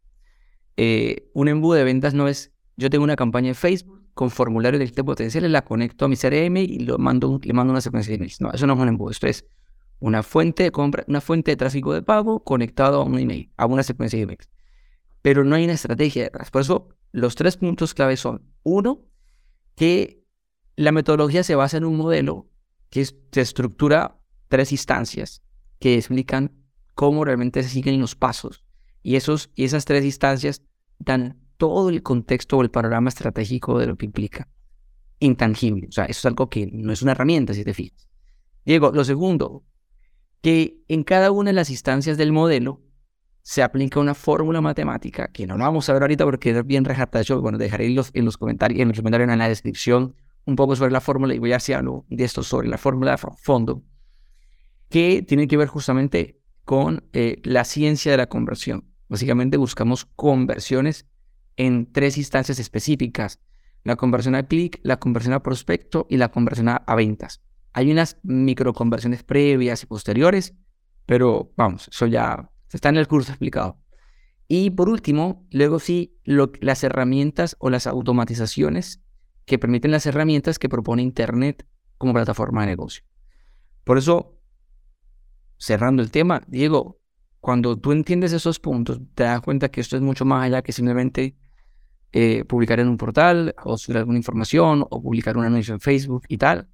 Eh, 0.78 1.30
un 1.34 1.50
embudo 1.50 1.76
de 1.76 1.84
ventas 1.84 2.14
no 2.14 2.28
es, 2.28 2.54
yo 2.78 2.90
tengo 2.90 3.04
una 3.04 3.16
campaña 3.16 3.50
en 3.50 3.56
Facebook, 3.56 4.03
con 4.14 4.30
formulario 4.30 4.80
de 4.80 4.86
cliente 4.86 5.04
potencial, 5.04 5.52
la 5.52 5.64
conecto 5.64 6.06
a 6.06 6.08
mi 6.08 6.16
CRM 6.16 6.58
y 6.58 6.80
lo 6.80 6.98
mando, 6.98 7.40
le 7.44 7.54
mando 7.54 7.72
una 7.72 7.82
secuencia 7.82 8.12
de 8.12 8.16
emails. 8.16 8.42
No, 8.42 8.52
eso 8.52 8.68
no 8.68 8.74
es 8.74 8.80
un 8.80 8.88
embudo. 8.88 9.12
Esto 9.12 9.28
es 9.28 9.46
una 10.00 10.22
fuente 10.22 10.64
de 10.64 10.72
compra, 10.72 11.04
una 11.08 11.22
fuente 11.22 11.52
de 11.52 11.58
tráfico 11.58 11.94
de 11.94 12.02
pago 12.02 12.44
conectado 12.44 13.02
a 13.02 13.06
un 13.06 13.18
email, 13.18 13.52
a 13.58 13.66
una 13.66 13.84
secuencia 13.84 14.18
de 14.18 14.24
emails. 14.24 14.50
Pero 15.22 15.44
no 15.44 15.56
hay 15.56 15.64
una 15.64 15.74
estrategia 15.74 16.24
detrás. 16.24 16.52
Por 16.52 16.62
eso, 16.62 16.90
los 17.12 17.36
tres 17.36 17.58
puntos 17.58 17.94
clave 17.94 18.18
son: 18.18 18.44
uno, 18.64 19.06
que 19.76 20.24
la 20.76 20.92
metodología 20.92 21.44
se 21.44 21.56
basa 21.56 21.78
en 21.78 21.86
un 21.86 21.98
modelo 21.98 22.50
que 22.90 23.06
se 23.06 23.42
estructura 23.42 24.20
tres 24.48 24.72
instancias 24.72 25.42
que 25.80 25.96
explican 25.96 26.52
cómo 26.94 27.26
realmente 27.26 27.64
se 27.64 27.70
siguen 27.70 28.00
los 28.00 28.16
pasos. 28.16 28.64
Y, 29.02 29.16
esos, 29.16 29.50
y 29.56 29.64
esas 29.64 29.86
tres 29.86 30.06
instancias 30.06 30.62
dan 31.00 31.43
todo 31.58 31.90
el 31.90 32.04
contexto 32.04 32.58
o 32.58 32.62
el 32.62 32.72
panorama 32.72 33.10
estratégico 33.10 33.80
de 33.80 33.88
lo 33.88 33.96
que 33.96 34.06
implica. 34.06 34.50
Intangible. 35.20 35.88
O 35.88 35.92
sea, 35.92 36.06
eso 36.06 36.20
es 36.20 36.26
algo 36.26 36.50
que 36.50 36.68
no 36.72 36.92
es 36.92 37.02
una 37.02 37.14
herramienta, 37.14 37.54
si 37.54 37.64
te 37.64 37.74
fijas. 37.74 38.10
Diego, 38.66 38.92
lo 38.92 39.04
segundo, 39.04 39.64
que 40.42 40.84
en 40.88 41.04
cada 41.04 41.32
una 41.32 41.50
de 41.50 41.54
las 41.56 41.70
instancias 41.70 42.18
del 42.18 42.32
modelo 42.32 42.82
se 43.42 43.62
aplica 43.62 44.00
una 44.00 44.14
fórmula 44.14 44.62
matemática, 44.62 45.28
que 45.28 45.46
no 45.46 45.58
lo 45.58 45.66
vamos 45.66 45.90
a 45.90 45.94
ver 45.94 46.02
ahorita 46.02 46.24
porque 46.24 46.52
es 46.52 46.66
bien 46.66 46.86
yo 47.26 47.42
Bueno, 47.42 47.58
dejaré 47.58 47.88
en 47.88 47.96
los, 47.96 48.10
en 48.14 48.26
los 48.26 48.38
comentarios, 48.38 48.80
en 48.80 48.88
los 48.88 48.98
comentarios 48.98 49.30
en 49.30 49.40
la 49.40 49.50
descripción 49.50 50.16
un 50.46 50.56
poco 50.56 50.76
sobre 50.76 50.92
la 50.92 51.02
fórmula 51.02 51.34
y 51.34 51.40
voy 51.40 51.54
a 51.54 51.58
hacer 51.58 51.76
algo 51.76 52.06
de 52.10 52.24
esto 52.24 52.44
sobre 52.44 52.68
la 52.68 52.78
fórmula 52.78 53.12
de 53.12 53.18
fondo, 53.38 53.84
que 54.90 55.22
tiene 55.22 55.48
que 55.48 55.58
ver 55.58 55.68
justamente 55.68 56.40
con 56.66 57.04
eh, 57.14 57.42
la 57.44 57.66
ciencia 57.66 58.12
de 58.12 58.18
la 58.18 58.28
conversión. 58.28 58.90
Básicamente 59.10 59.58
buscamos 59.58 60.06
conversiones 60.16 61.06
en 61.58 61.92
tres 61.92 62.18
instancias 62.18 62.60
específicas. 62.60 63.40
La 63.84 63.96
conversión 63.96 64.36
a 64.36 64.44
clic, 64.44 64.80
la 64.84 64.98
conversión 64.98 65.34
a 65.34 65.44
prospecto 65.44 66.08
y 66.10 66.18
la 66.18 66.30
conversión 66.30 66.70
a, 66.70 66.96
ventas. 66.96 67.42
Hay 67.74 67.92
unas 67.92 68.18
microconversiones 68.24 69.24
previas 69.24 69.84
y 69.84 69.86
posteriores, 69.86 70.54
pero 71.06 71.52
vamos, 71.58 71.90
eso 71.90 72.08
ya 72.08 72.50
está 72.72 72.90
en 72.90 72.98
el 72.98 73.08
curso 73.08 73.32
explicado. 73.32 73.80
Y 74.48 74.70
por 74.70 74.90
último, 74.90 75.48
luego 75.52 75.80
sí, 75.80 76.18
las 76.24 76.84
herramientas 76.84 77.56
o 77.60 77.70
las 77.70 77.88
automatizaciones 77.88 79.02
que 79.46 79.60
permiten 79.60 79.92
las 79.92 80.06
herramientas 80.06 80.60
que 80.60 80.70
propone 80.70 81.02
Internet 81.02 81.68
como 81.98 82.14
plataforma 82.14 82.62
de 82.62 82.68
negocio. 82.68 83.04
Por 83.84 83.98
eso, 83.98 84.40
cerrando 85.58 86.02
el 86.02 86.12
tema, 86.12 86.42
Diego, 86.48 87.00
cuando 87.40 87.78
tú 87.78 87.92
entiendes 87.92 88.32
esos 88.32 88.60
puntos, 88.60 89.02
te 89.16 89.24
das 89.24 89.42
cuenta 89.42 89.70
que 89.70 89.82
esto 89.82 89.98
es 89.98 90.02
mucho 90.02 90.24
más 90.24 90.46
allá 90.46 90.62
que 90.62 90.72
simplemente 90.72 91.38
eh, 92.16 92.46
publicar 92.46 92.80
en 92.80 92.90
un 92.90 92.98
portal 92.98 93.56
o 93.64 93.76
subir 93.76 93.98
alguna 93.98 94.20
información 94.20 94.86
o 94.88 95.02
publicar 95.02 95.36
un 95.36 95.46
anuncio 95.46 95.74
en 95.74 95.80
Facebook 95.80 96.22
y 96.28 96.38
tal. 96.38 96.70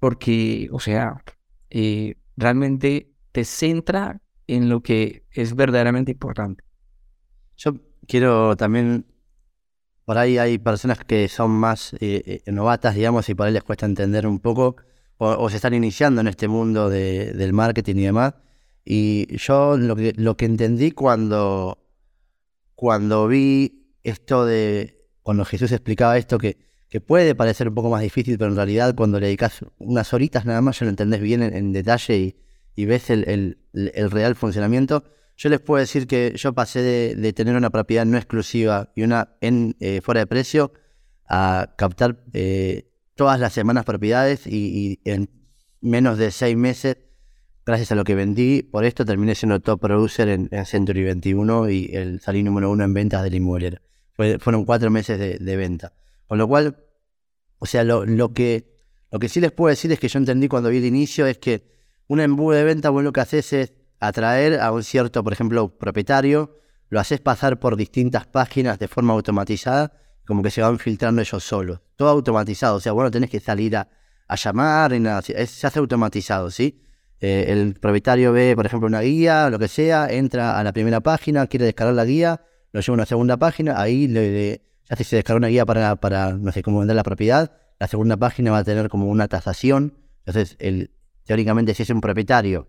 Porque, 0.00 0.70
o 0.72 0.80
sea, 0.80 1.22
eh, 1.68 2.14
realmente 2.38 3.12
te 3.32 3.44
centra 3.44 4.22
en 4.46 4.70
lo 4.70 4.82
que 4.82 5.26
es 5.32 5.54
verdaderamente 5.54 6.12
importante. 6.12 6.64
Yo 7.58 7.74
quiero 8.06 8.56
también, 8.56 9.04
por 10.06 10.16
ahí 10.16 10.38
hay 10.38 10.56
personas 10.56 11.04
que 11.04 11.28
son 11.28 11.50
más 11.50 11.94
eh, 12.00 12.40
novatas, 12.46 12.94
digamos, 12.94 13.28
y 13.28 13.34
por 13.34 13.48
ahí 13.48 13.52
les 13.52 13.64
cuesta 13.64 13.84
entender 13.84 14.26
un 14.26 14.38
poco, 14.38 14.76
o, 15.18 15.50
se 15.50 15.56
están 15.56 15.74
iniciando 15.74 16.22
en 16.22 16.28
este 16.28 16.48
mundo 16.48 16.88
del 16.88 17.52
marketing 17.52 17.96
y 17.96 18.04
demás. 18.04 18.34
Y 18.82 19.36
yo 19.36 19.76
lo 19.76 19.94
que, 19.94 20.14
lo 20.16 20.38
que 20.38 20.46
entendí 20.46 20.92
cuando 20.92 21.87
cuando 22.78 23.26
vi 23.26 23.96
esto 24.04 24.46
de, 24.46 25.04
cuando 25.24 25.44
Jesús 25.44 25.72
explicaba 25.72 26.16
esto, 26.16 26.38
que, 26.38 26.58
que 26.88 27.00
puede 27.00 27.34
parecer 27.34 27.66
un 27.66 27.74
poco 27.74 27.90
más 27.90 28.02
difícil, 28.02 28.38
pero 28.38 28.52
en 28.52 28.56
realidad 28.56 28.94
cuando 28.94 29.18
le 29.18 29.26
dedicas 29.26 29.64
unas 29.78 30.14
horitas 30.14 30.44
nada 30.44 30.60
más 30.60 30.78
ya 30.78 30.84
lo 30.84 30.90
entendés 30.90 31.20
bien 31.20 31.42
en, 31.42 31.72
detalle 31.72 32.36
y, 32.76 32.84
ves 32.84 33.10
el, 33.10 33.58
real 33.72 34.36
funcionamiento. 34.36 35.02
Yo 35.36 35.48
les 35.48 35.58
puedo 35.58 35.80
decir 35.80 36.06
que 36.06 36.34
yo 36.36 36.52
pasé 36.52 37.16
de, 37.16 37.32
tener 37.32 37.56
una 37.56 37.70
propiedad 37.70 38.06
no 38.06 38.16
exclusiva 38.16 38.92
y 38.94 39.02
una 39.02 39.36
en 39.40 39.74
eh, 39.80 40.00
fuera 40.00 40.20
de 40.20 40.28
precio 40.28 40.70
a 41.28 41.74
captar 41.76 42.22
eh, 42.32 42.92
todas 43.16 43.40
las 43.40 43.54
semanas 43.54 43.86
propiedades 43.86 44.46
y, 44.46 45.00
y, 45.04 45.10
en 45.10 45.28
menos 45.80 46.16
de 46.16 46.30
seis 46.30 46.56
meses 46.56 46.98
gracias 47.68 47.92
a 47.92 47.94
lo 47.94 48.04
que 48.04 48.14
vendí, 48.14 48.62
por 48.62 48.86
esto 48.86 49.04
terminé 49.04 49.34
siendo 49.34 49.60
top 49.60 49.78
producer 49.78 50.26
en, 50.30 50.48
Century 50.64 51.02
21 51.04 51.68
y 51.68 51.90
el 51.92 52.18
salí 52.18 52.42
número 52.42 52.70
uno 52.70 52.82
en 52.82 52.94
ventas 52.94 53.22
del 53.22 53.34
inmobiliario. 53.34 53.80
fueron 54.40 54.64
cuatro 54.64 54.90
meses 54.90 55.18
de, 55.18 55.56
venta. 55.56 55.92
Con 56.26 56.38
lo 56.38 56.48
cual, 56.48 56.78
o 57.58 57.66
sea, 57.66 57.84
lo, 57.84 58.32
que, 58.32 58.74
lo 59.12 59.18
que 59.18 59.28
sí 59.28 59.42
les 59.42 59.52
puedo 59.52 59.68
decir 59.68 59.92
es 59.92 60.00
que 60.00 60.08
yo 60.08 60.18
entendí 60.18 60.48
cuando 60.48 60.70
vi 60.70 60.78
el 60.78 60.86
inicio 60.86 61.26
es 61.26 61.36
que 61.36 61.68
un 62.06 62.20
embudo 62.20 62.56
de 62.56 62.64
venta, 62.64 62.88
bueno, 62.88 63.08
lo 63.08 63.12
que 63.12 63.20
haces 63.20 63.52
es 63.52 63.74
atraer 64.00 64.60
a 64.60 64.72
un 64.72 64.82
cierto, 64.82 65.22
por 65.22 65.34
ejemplo, 65.34 65.76
propietario, 65.76 66.56
lo 66.88 67.00
haces 67.00 67.20
pasar 67.20 67.60
por 67.60 67.76
distintas 67.76 68.26
páginas 68.26 68.78
de 68.78 68.88
forma 68.88 69.12
automatizada, 69.12 69.92
como 70.26 70.42
que 70.42 70.50
se 70.50 70.62
van 70.62 70.78
filtrando 70.78 71.20
ellos 71.20 71.44
solos. 71.44 71.80
Todo 71.96 72.08
automatizado, 72.08 72.76
o 72.76 72.80
sea, 72.80 72.92
bueno, 72.92 73.10
tenés 73.10 73.28
que 73.28 73.40
salir 73.40 73.76
a, 73.76 73.88
llamar 74.42 74.94
y 74.94 75.00
nada, 75.00 75.20
se 75.20 75.36
hace 75.36 75.78
automatizado, 75.78 76.50
¿sí? 76.50 76.87
Eh, 77.20 77.46
el 77.48 77.74
propietario 77.74 78.32
ve, 78.32 78.54
por 78.54 78.66
ejemplo, 78.66 78.86
una 78.86 79.00
guía, 79.00 79.50
lo 79.50 79.58
que 79.58 79.68
sea, 79.68 80.08
entra 80.08 80.58
a 80.58 80.64
la 80.64 80.72
primera 80.72 81.00
página, 81.00 81.46
quiere 81.46 81.64
descargar 81.64 81.94
la 81.94 82.04
guía, 82.04 82.42
lo 82.72 82.80
lleva 82.80 82.92
a 82.92 82.94
una 82.94 83.06
segunda 83.06 83.36
página, 83.36 83.80
ahí 83.80 84.06
le, 84.06 84.62
ya 84.88 84.96
se 84.96 85.16
descarga 85.16 85.38
una 85.38 85.48
guía 85.48 85.66
para, 85.66 85.96
para, 85.96 86.32
no 86.34 86.52
sé, 86.52 86.62
cómo 86.62 86.78
vender 86.78 86.96
la 86.96 87.02
propiedad, 87.02 87.52
la 87.80 87.88
segunda 87.88 88.16
página 88.16 88.50
va 88.50 88.58
a 88.58 88.64
tener 88.64 88.88
como 88.88 89.06
una 89.06 89.26
tasación, 89.26 89.94
entonces, 90.28 90.56
el, 90.58 90.90
teóricamente, 91.24 91.74
si 91.74 91.84
es 91.84 91.90
un 91.90 92.02
propietario 92.02 92.68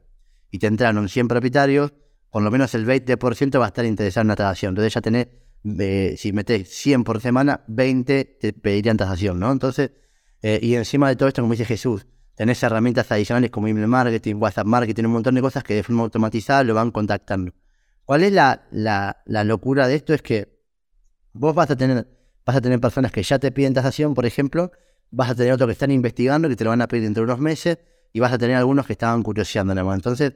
y 0.49 0.59
te 0.59 0.67
entraron 0.67 1.09
100 1.09 1.27
propietarios, 1.27 1.93
por 2.29 2.41
lo 2.41 2.51
menos 2.51 2.73
el 2.75 2.85
20% 2.85 3.59
va 3.59 3.65
a 3.65 3.67
estar 3.67 3.85
interesado 3.85 4.21
en 4.21 4.27
la 4.29 4.35
tasación. 4.35 4.71
Entonces 4.71 4.93
ya 4.93 5.01
tenés, 5.01 5.27
eh, 5.79 6.15
si 6.17 6.31
metes 6.31 6.69
100 6.69 7.03
por 7.03 7.19
semana, 7.21 7.63
20 7.67 8.37
te 8.39 8.53
pedirían 8.53 8.97
tasación, 8.97 9.39
¿no? 9.39 9.51
Entonces, 9.51 9.91
eh, 10.41 10.59
y 10.61 10.75
encima 10.75 11.09
de 11.09 11.15
todo 11.15 11.27
esto, 11.27 11.41
como 11.41 11.53
dice 11.53 11.65
Jesús, 11.65 12.07
tenés 12.39 12.63
herramientas 12.63 13.11
adicionales 13.11 13.51
como 13.51 13.67
email 13.67 13.87
marketing, 13.87 14.35
WhatsApp 14.35 14.65
marketing, 14.65 15.03
un 15.03 15.11
montón 15.11 15.35
de 15.35 15.41
cosas 15.41 15.61
que 15.61 15.73
de 15.73 15.83
forma 15.83 16.03
automatizada 16.03 16.63
lo 16.63 16.73
van 16.73 16.89
contactando. 16.89 17.51
¿Cuál 18.05 18.23
es 18.23 18.31
la, 18.31 18.65
la, 18.71 19.43
locura 19.43 19.89
de 19.89 19.95
esto? 19.95 20.13
Es 20.13 20.21
que 20.21 20.47
vos 21.33 21.53
vas 21.53 21.69
a 21.69 21.75
tener, 21.75 22.07
vas 22.45 22.55
a 22.55 22.61
tener 22.61 22.79
personas 22.79 23.11
que 23.11 23.23
ya 23.23 23.39
te 23.39 23.51
piden 23.51 23.73
tasación, 23.73 24.13
por 24.13 24.25
ejemplo, 24.25 24.71
vas 25.11 25.31
a 25.31 25.35
tener 25.35 25.51
otros 25.51 25.67
que 25.67 25.73
están 25.73 25.91
investigando, 25.91 26.47
que 26.47 26.55
te 26.55 26.63
lo 26.63 26.69
van 26.69 26.81
a 26.81 26.87
pedir 26.87 27.03
dentro 27.03 27.23
de 27.23 27.25
unos 27.25 27.41
meses, 27.41 27.79
y 28.13 28.21
vas 28.21 28.31
a 28.31 28.37
tener 28.37 28.55
algunos 28.55 28.87
que 28.87 28.93
estaban 28.93 29.21
curioseando 29.21 29.75
nada 29.75 29.85
más. 29.85 29.97
Entonces, 29.97 30.31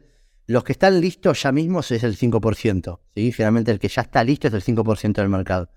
los 0.45 0.65
que 0.65 0.73
están 0.73 0.99
listos 0.99 1.41
ya 1.41 1.53
mismos 1.53 1.89
es 1.91 2.03
el 2.03 2.17
5%. 2.17 2.99
¿sí? 3.15 3.31
Generalmente 3.31 3.71
el 3.71 3.79
que 3.79 3.87
ya 3.87 4.01
está 4.01 4.25
listo 4.25 4.49
es 4.49 4.53
el 4.53 4.61
5% 4.61 5.13
del 5.13 5.29
mercado. 5.29 5.69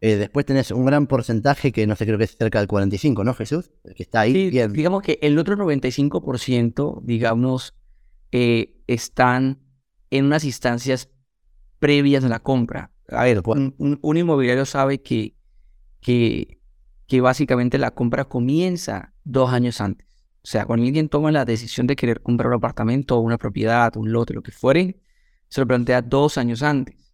Eh, 0.00 0.16
después 0.16 0.44
tenés 0.44 0.70
un 0.72 0.84
gran 0.84 1.06
porcentaje 1.06 1.72
que 1.72 1.86
no 1.86 1.96
sé, 1.96 2.04
creo 2.04 2.18
que 2.18 2.24
es 2.24 2.36
cerca 2.36 2.58
del 2.58 2.68
45, 2.68 3.24
¿no, 3.24 3.32
Jesús? 3.34 3.70
que 3.94 4.02
está 4.02 4.20
ahí. 4.20 4.32
Sí, 4.32 4.50
digamos 4.68 5.02
que 5.02 5.18
el 5.22 5.38
otro 5.38 5.56
95%, 5.56 7.00
digamos, 7.02 7.74
eh, 8.30 8.76
están 8.86 9.60
en 10.10 10.26
unas 10.26 10.44
instancias 10.44 11.08
previas 11.78 12.24
a 12.24 12.28
la 12.28 12.40
compra. 12.40 12.92
A 13.08 13.24
ver, 13.24 13.42
un, 13.46 13.96
inmobiliario 14.16 14.66
sabe 14.66 15.00
que, 15.00 15.34
que, 16.00 16.60
que 17.06 17.20
básicamente 17.20 17.78
la 17.78 17.92
compra 17.92 18.26
comienza 18.26 19.14
dos 19.24 19.50
años 19.50 19.80
antes. 19.80 20.06
O 20.42 20.48
sea, 20.48 20.66
cuando 20.66 20.84
alguien 20.84 21.08
toma 21.08 21.32
la 21.32 21.44
decisión 21.44 21.86
de 21.86 21.96
querer 21.96 22.20
comprar 22.20 22.48
un 22.48 22.54
apartamento 22.56 23.18
una 23.18 23.38
propiedad, 23.38 23.96
un 23.96 24.12
lote, 24.12 24.34
lo 24.34 24.42
que 24.42 24.52
fuere, 24.52 25.00
se 25.48 25.60
lo 25.60 25.66
plantea 25.66 26.02
dos 26.02 26.36
años 26.36 26.62
antes 26.62 27.05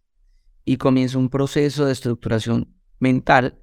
y 0.65 0.77
comienza 0.77 1.17
un 1.17 1.29
proceso 1.29 1.85
de 1.85 1.93
estructuración 1.93 2.73
mental 2.99 3.59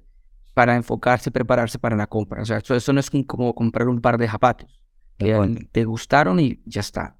para 0.53 0.75
enfocarse, 0.75 1.31
prepararse 1.31 1.79
para 1.79 1.95
la 1.95 2.07
compra. 2.07 2.41
O 2.41 2.45
sea, 2.45 2.57
eso, 2.57 2.93
no 2.93 2.99
es 2.99 3.09
como 3.25 3.55
comprar 3.55 3.87
un 3.87 4.01
par 4.01 4.17
de 4.17 4.27
zapatos. 4.27 4.81
te 5.17 5.85
gustaron 5.85 6.39
y 6.39 6.61
ya 6.65 6.81
está. 6.81 7.17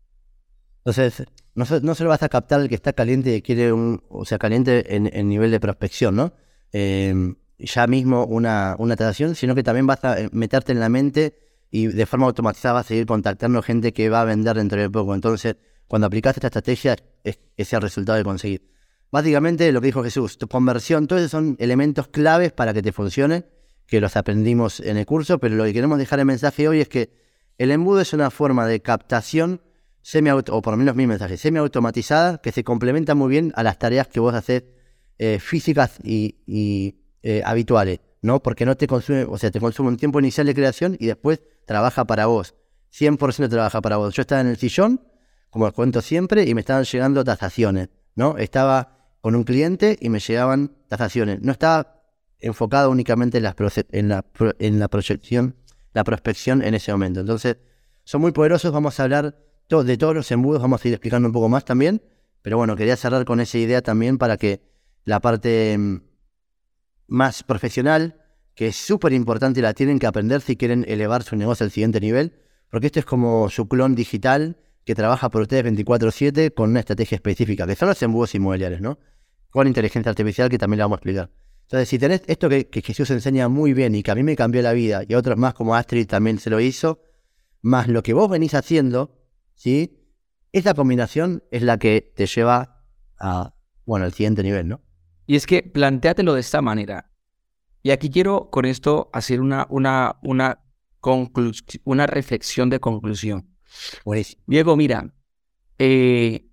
Entonces, 0.80 1.24
no 1.54 1.66
se, 1.66 1.82
no 1.82 1.96
se 1.96 2.04
lo 2.04 2.10
vas 2.10 2.24
a 2.24 2.30
captar 2.30 2.62
el 2.62 2.70
que 2.70 2.76
está 2.76 2.94
caliente 2.94 3.36
y 3.36 3.42
quiere 3.42 3.72
un, 3.72 4.04
o 4.10 4.26
sea, 4.26 4.38
caliente 4.38 4.96
en, 4.96 5.10
en 5.14 5.28
nivel 5.28 5.52
de 5.52 5.60
prospección, 5.60 6.16
¿no? 6.16 6.34
Em, 6.72 7.36
ya 7.60 7.86
mismo 7.88 8.26
una, 8.26 8.76
una 8.80 8.96
tratación, 8.96 9.36
sino 9.36 9.54
que 9.54 9.64
también 9.64 9.86
vas 9.86 10.04
a 10.04 10.20
eh, 10.20 10.30
meterte 10.32 10.72
en 10.72 10.80
la 10.80 10.90
mente 10.90 11.38
y 11.70 11.88
de 11.88 12.06
forma 12.06 12.26
automatizada 12.26 12.76
vas 12.76 12.86
a 12.86 12.90
seguir 12.90 13.06
contactando 13.06 13.62
gente 13.62 13.94
que 13.94 14.10
va 14.10 14.22
a 14.22 14.26
vender 14.26 14.58
dentro 14.58 14.82
de 14.82 14.90
poco. 14.90 15.14
Entonces, 15.14 15.58
cuando 15.88 16.08
aplicas 16.08 16.36
esta 16.36 16.48
estrategia, 16.48 16.96
es, 17.24 17.40
ese 17.58 17.76
el 17.76 17.82
resultado 17.82 18.18
de 18.18 18.24
conseguir. 18.24 18.72
Básicamente 19.12 19.72
lo 19.72 19.82
que 19.82 19.88
dijo 19.88 20.04
Jesús, 20.04 20.38
tu 20.38 20.48
conversión, 20.48 21.08
todos 21.08 21.22
esos 21.22 21.32
son 21.32 21.58
elementos 21.60 22.08
claves 22.08 22.54
para 22.54 22.74
que 22.74 22.82
te 22.82 22.92
funcione, 22.94 23.46
que 23.86 24.00
los 24.00 24.16
aprendimos 24.16 24.80
en 24.80 24.96
el 24.96 25.06
curso, 25.06 25.38
pero 25.38 25.56
lo 25.56 25.66
que 25.66 25.74
queremos 25.74 25.98
dejar 25.98 26.20
el 26.20 26.26
mensaje 26.26 26.68
hoy 26.68 26.80
es 26.80 26.88
que 26.88 27.12
el 27.58 27.72
embudo 27.72 28.00
es 28.00 28.14
una 28.14 28.32
forma 28.32 28.66
de 28.66 28.82
captación 28.82 29.62
semi 30.02 30.30
o 30.32 30.44
por 30.44 30.74
lo 30.74 30.78
menos 30.78 30.96
mi 30.96 31.08
mensaje, 31.08 31.38
semi 31.38 31.60
automatizada, 31.60 32.40
que 32.40 32.52
se 32.52 32.64
complementa 32.64 33.14
muy 33.14 33.30
bien 33.30 33.52
a 33.56 33.64
las 33.64 33.78
tareas 33.78 34.08
que 34.08 34.20
vos 34.20 34.34
haces 34.34 34.64
eh, 35.18 35.40
físicas 35.40 36.00
y, 36.04 36.96
eh, 37.22 37.44
habituales, 37.46 38.00
¿no? 38.22 38.42
Porque 38.42 38.66
no 38.66 38.76
te 38.76 38.88
consume, 38.88 39.26
o 39.26 39.38
sea, 39.38 39.52
te 39.52 39.60
consume 39.60 39.90
un 39.90 39.98
tiempo 39.98 40.20
inicial 40.20 40.48
de 40.48 40.56
creación 40.56 40.98
y 41.00 41.08
después 41.08 41.42
trabaja 41.66 42.06
para 42.06 42.26
vos. 42.26 42.56
100% 42.98 43.50
trabaja 43.50 43.82
para 43.82 43.98
vos. 43.98 44.16
Yo 44.16 44.22
estaba 44.22 44.42
en 44.42 44.48
el 44.48 44.58
sillón, 44.58 45.02
como 45.50 45.66
os 45.66 45.74
cuento 45.74 46.02
siempre, 46.02 46.46
y 46.46 46.56
me 46.56 46.62
estaban 46.62 46.84
llegando 46.84 47.24
tasaciones, 47.24 47.90
¿no? 48.16 48.38
Estaba 48.38 49.01
con 49.22 49.36
un 49.36 49.44
cliente 49.44 49.98
y 50.02 50.10
me 50.10 50.20
llegaban 50.20 50.76
tasaciones. 50.88 51.42
No 51.42 51.52
estaba 51.52 52.04
enfocado 52.40 52.90
únicamente 52.90 53.38
en 53.38 53.44
la, 53.44 53.56
en 53.92 54.10
la, 54.10 54.26
en 54.60 54.80
la 54.80 54.88
proyección, 54.88 55.56
la 55.94 56.04
prospección 56.04 56.64
en 56.64 56.74
ese 56.74 56.92
momento. 56.92 57.20
Entonces, 57.22 57.58
son 58.04 58.22
muy 58.22 58.32
poderosos. 58.32 58.72
Vamos 58.72 59.00
a 59.00 59.04
hablar 59.04 59.38
de 59.70 59.98
todos 59.98 60.14
los 60.14 60.30
embudos, 60.32 60.62
vamos 60.62 60.84
a 60.84 60.88
ir 60.88 60.94
explicando 60.94 61.28
un 61.28 61.34
poco 61.34 61.48
más 61.48 61.64
también. 61.64 62.02
Pero 62.42 62.58
bueno, 62.58 62.76
quería 62.76 62.98
cerrar 62.98 63.24
con 63.24 63.40
esa 63.40 63.58
idea 63.58 63.82
también 63.82 64.18
para 64.18 64.36
que 64.38 64.62
la 65.06 65.20
parte 65.20 65.78
mm, 65.78 66.02
más 67.08 67.44
profesional, 67.44 68.20
que 68.56 68.68
es 68.68 68.76
súper 68.76 69.14
importante 69.14 69.62
la 69.62 69.74
tienen 69.74 70.00
que 70.00 70.08
aprender 70.08 70.42
si 70.42 70.58
quieren 70.58 70.84
elevar 70.88 71.24
su 71.24 71.36
negocio 71.36 71.64
al 71.64 71.72
siguiente 71.72 72.00
nivel, 72.00 72.34
porque 72.70 72.88
esto 72.88 73.00
es 73.00 73.06
como 73.06 73.50
su 73.50 73.68
clon 73.68 73.96
digital 73.96 74.58
que 74.84 74.96
trabaja 74.96 75.30
por 75.30 75.44
ustedes 75.44 75.64
24/7 75.64 76.54
con 76.54 76.72
una 76.72 76.80
estrategia 76.80 77.16
específica, 77.16 77.68
que 77.68 77.76
son 77.76 77.90
los 77.90 78.02
embudos 78.02 78.34
inmobiliarios, 78.34 78.82
¿no? 78.82 78.98
Con 79.52 79.68
inteligencia 79.68 80.10
artificial 80.10 80.50
que 80.50 80.58
también 80.58 80.80
le 80.80 80.84
vamos 80.84 80.98
a 80.98 81.00
explicar. 81.00 81.30
Entonces, 81.64 81.88
si 81.88 82.00
tenés 82.00 82.24
esto 82.28 82.50
que, 82.50 82.68
Jesús 82.84 83.10
enseña 83.12 83.48
muy 83.48 83.74
bien 83.74 83.96
y 83.96 84.04
que 84.04 84.12
a 84.12 84.16
mí 84.16 84.24
me 84.24 84.36
cambió 84.36 84.62
la 84.62 84.74
vida 84.74 85.04
y 85.08 85.14
a 85.14 85.18
otros 85.18 85.38
más 85.38 85.54
como 85.54 85.76
Astrid 85.76 86.08
también 86.08 86.38
se 86.40 86.50
lo 86.50 86.60
hizo, 86.60 87.02
más 87.62 87.88
lo 87.88 88.04
que 88.04 88.14
vos 88.14 88.30
venís 88.30 88.54
haciendo, 88.56 89.18
¿sí? 89.56 89.98
Esa 90.52 90.74
combinación 90.74 91.44
es 91.50 91.62
la 91.62 91.78
que 91.78 92.12
te 92.14 92.26
lleva 92.26 92.84
a, 93.18 93.56
bueno, 93.86 94.06
al 94.06 94.12
siguiente 94.12 94.44
nivel, 94.44 94.68
¿no? 94.68 94.82
Y 95.28 95.38
es 95.38 95.46
que 95.46 95.64
planteatelo 95.64 96.34
de 96.34 96.42
esta 96.42 96.62
manera. 96.62 97.10
Y 97.84 97.92
aquí 97.92 98.10
quiero 98.10 98.50
con 98.50 98.66
esto 98.66 99.10
hacer 99.14 99.40
una, 99.40 99.66
una, 99.70 100.18
una, 100.24 100.60
una 101.86 102.08
reflexión 102.08 102.70
de 102.70 102.80
conclusión. 102.80 103.48
Diego, 104.46 104.76
mira, 104.76 105.14
eh, 105.80 106.48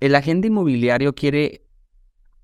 el 0.00 0.14
agente 0.14 0.48
inmobiliario 0.48 1.14
quiere. 1.14 1.63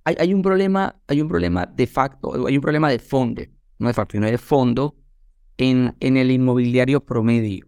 Hay, 0.04 0.16
hay, 0.19 0.35
un 0.35 0.42
problema, 0.42 0.97
hay 1.07 1.21
un 1.21 1.28
problema 1.28 1.66
de 1.66 1.87
facto, 1.87 2.47
hay 2.47 2.57
un 2.57 2.62
problema 2.62 2.88
de 2.88 2.99
fondo, 2.99 3.42
no 3.78 3.88
de 3.88 3.95
facto, 3.95 4.12
sino 4.12 4.26
de 4.26 4.38
fondo 4.38 4.97
en, 5.59 5.95
en 6.00 6.16
el 6.16 6.30
inmobiliario 6.30 7.04
promedio. 7.04 7.66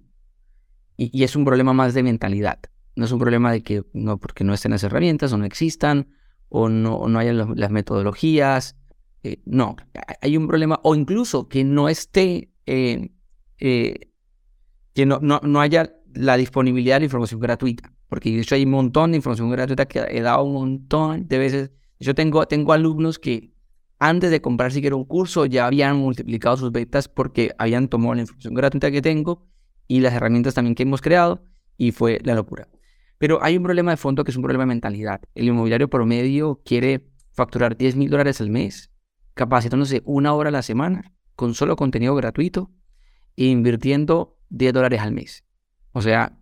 Y, 0.97 1.11
y, 1.19 1.25
es 1.25 1.37
un 1.37 1.45
problema 1.45 1.73
más 1.73 1.95
de 1.95 2.03
mentalidad. 2.03 2.59
No 2.97 3.05
es 3.05 3.13
un 3.13 3.19
problema 3.19 3.53
de 3.53 3.63
que 3.63 3.85
no, 3.93 4.19
porque 4.19 4.45
no 4.45 4.55
estén 4.55 4.73
las 4.73 4.85
herramientas 4.85 5.33
o 5.33 5.39
no 5.39 5.45
existan 5.45 6.09
o 6.49 6.69
no, 6.69 7.09
no 7.09 7.19
haya 7.19 7.33
las 7.33 7.71
metodologías. 7.71 8.77
Eh, 9.23 9.41
no, 9.47 9.77
hay 10.21 10.37
un 10.37 10.47
problema, 10.47 10.81
o 10.83 10.95
incluso 10.95 11.49
que 11.49 11.65
no 11.65 11.89
esté, 11.89 12.51
eh, 12.67 13.11
eh, 13.59 14.11
que 14.95 15.07
no, 15.07 15.19
no, 15.21 15.41
no 15.43 15.61
haya 15.61 15.95
la 16.13 16.37
disponibilidad 16.37 16.99
de 16.99 17.05
información 17.05 17.41
gratuita, 17.41 17.93
porque 18.09 18.31
de 18.31 18.41
hecho 18.41 18.55
hay 18.55 18.65
un 18.65 18.71
montón 18.73 19.13
de 19.13 19.17
información 19.17 19.51
gratuita 19.51 19.87
que 19.87 20.01
he 20.11 20.21
dado 20.21 20.45
un 20.45 20.53
montón 20.53 21.27
de 21.27 21.39
veces. 21.39 21.71
Yo 22.03 22.17
tengo, 22.17 22.47
tengo 22.47 22.73
alumnos 22.73 23.21
que 23.21 23.53
antes 24.01 24.33
de 24.33 24.41
comprar 24.41 24.73
siquiera 24.73 24.97
un 24.97 25.05
curso 25.05 25.47
ya 25.47 25.67
habían 25.67 25.99
multiplicado 25.99 26.57
sus 26.57 26.73
ventas 26.73 27.07
porque 27.07 27.55
habían 27.59 27.87
tomado 27.87 28.15
la 28.15 28.23
información 28.23 28.55
gratuita 28.55 28.91
que 28.91 29.01
tengo 29.01 29.47
y 29.87 30.01
las 30.01 30.13
herramientas 30.13 30.55
también 30.55 30.75
que 30.75 30.83
hemos 30.83 31.01
creado 31.01 31.45
y 31.77 31.93
fue 31.93 32.19
la 32.25 32.35
locura. 32.35 32.67
Pero 33.19 33.41
hay 33.41 33.57
un 33.57 33.63
problema 33.63 33.93
de 33.93 33.97
fondo 33.97 34.25
que 34.25 34.33
es 34.33 34.37
un 34.37 34.43
problema 34.43 34.65
de 34.65 34.69
mentalidad. 34.69 35.21
El 35.37 35.47
inmobiliario 35.47 35.89
promedio 35.89 36.61
quiere 36.65 37.09
facturar 37.31 37.77
10 37.77 37.95
mil 37.95 38.11
dólares 38.11 38.41
al 38.41 38.51
mes, 38.51 38.91
capacitándose 39.35 40.03
una 40.05 40.35
hora 40.35 40.49
a 40.49 40.53
la 40.53 40.63
semana 40.63 41.15
con 41.37 41.55
solo 41.55 41.77
contenido 41.77 42.17
gratuito 42.17 42.73
e 43.37 43.45
invirtiendo 43.45 44.41
10 44.51 44.73
dólares 44.73 45.01
al 45.01 45.13
mes. 45.13 45.45
O 45.93 46.03
sea, 46.03 46.37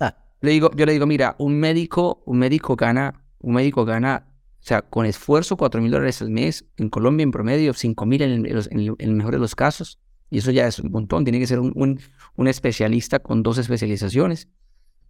ah. 0.00 0.16
le 0.40 0.52
digo, 0.52 0.70
yo 0.74 0.86
le 0.86 0.92
digo, 0.92 1.04
mira, 1.04 1.36
un 1.38 1.60
médico, 1.60 2.22
un 2.24 2.38
médico 2.38 2.76
gana, 2.76 3.26
un 3.40 3.52
médico 3.52 3.84
gana, 3.84 4.33
o 4.64 4.66
sea, 4.66 4.80
con 4.80 5.04
esfuerzo 5.04 5.58
4 5.58 5.82
mil 5.82 5.90
dólares 5.90 6.22
al 6.22 6.30
mes, 6.30 6.64
en 6.78 6.88
Colombia 6.88 7.22
en 7.22 7.32
promedio 7.32 7.74
5 7.74 8.06
mil 8.06 8.22
en, 8.22 8.46
el 8.46 9.14
mejor 9.14 9.34
de 9.34 9.38
los 9.38 9.54
casos, 9.54 10.00
y 10.30 10.38
eso 10.38 10.50
ya 10.52 10.66
es 10.66 10.78
un 10.78 10.90
montón, 10.90 11.22
tiene 11.22 11.38
que 11.38 11.46
ser 11.46 11.60
un, 11.60 12.00
especialista 12.46 13.18
con 13.18 13.42
dos 13.42 13.58
especializaciones 13.58 14.48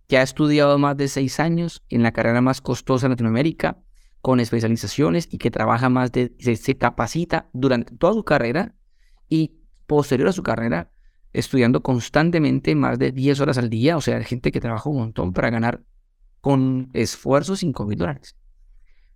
que 0.09 0.19
ha 0.19 0.23
estudiado 0.23 0.77
más 0.77 0.97
de 0.97 1.07
seis 1.07 1.39
años 1.39 1.85
en 1.89 2.03
la 2.03 2.11
carrera 2.11 2.41
más 2.41 2.61
costosa 2.61 3.07
de 3.07 3.11
Latinoamérica, 3.11 3.79
con 4.21 4.41
especializaciones 4.41 5.29
y 5.31 5.39
que 5.39 5.53
trabaja 5.53 5.89
más 5.89 6.11
de, 6.11 6.35
se, 6.41 6.77
capacita 6.77 7.49
durante 7.53 7.95
toda 7.95 8.15
su 8.15 8.25
carrera 8.25 8.75
y 9.29 9.53
posterior 9.87 10.31
a 10.31 10.33
su 10.33 10.43
carrera, 10.43 10.91
estudiando 11.33 11.81
constantemente 11.81 12.75
más 12.75 12.99
de 12.99 13.13
10 13.13 13.39
horas 13.39 13.59
al 13.59 13.71
día, 13.71 13.97
o 13.97 14.01
sea, 14.01 14.21
gente 14.25 14.51
que 14.51 14.61
trabaja 14.61 14.91
un 14.91 14.97
montón 14.97 15.33
para 15.33 15.51
ganar 15.51 15.85
con 16.41 16.91
esfuerzo 16.93 17.55
5 17.55 17.87
mil 17.87 17.99
dólares. 17.99 18.35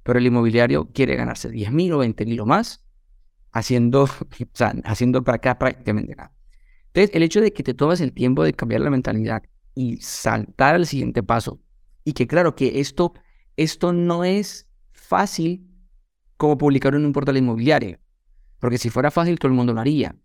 Pero 0.08 0.20
el 0.20 0.26
inmobiliario 0.26 0.90
quiere 0.90 1.16
ganarse 1.16 1.50
10 1.50 1.70
mil 1.70 1.92
o 1.92 1.98
20 1.98 2.24
mil 2.24 2.40
o 2.40 2.46
más, 2.46 2.82
haciendo, 3.52 4.04
o 4.04 4.08
sea, 4.54 4.72
haciendo 4.84 5.22
para 5.22 5.36
acá 5.36 5.58
prácticamente 5.58 6.16
nada. 6.16 6.32
Entonces, 6.86 7.14
el 7.14 7.22
hecho 7.22 7.42
de 7.42 7.52
que 7.52 7.62
te 7.62 7.74
tomes 7.74 8.00
el 8.00 8.14
tiempo 8.14 8.42
de 8.42 8.54
cambiar 8.54 8.80
la 8.80 8.88
mentalidad 8.88 9.42
y 9.74 9.98
saltar 9.98 10.76
al 10.76 10.86
siguiente 10.86 11.22
paso. 11.22 11.60
Y 12.04 12.14
que 12.14 12.26
claro 12.26 12.56
que 12.56 12.80
esto, 12.80 13.12
esto 13.58 13.92
no 13.92 14.24
es 14.24 14.66
fácil 14.92 15.68
como 16.38 16.56
publicar 16.56 16.94
en 16.94 17.04
un 17.04 17.12
portal 17.12 17.36
inmobiliario. 17.36 17.98
Porque 18.60 18.78
si 18.78 18.88
fuera 18.88 19.10
fácil 19.10 19.38
todo 19.38 19.50
el 19.50 19.58
mundo 19.58 19.74
lo 19.74 19.80
haría. 19.82 20.16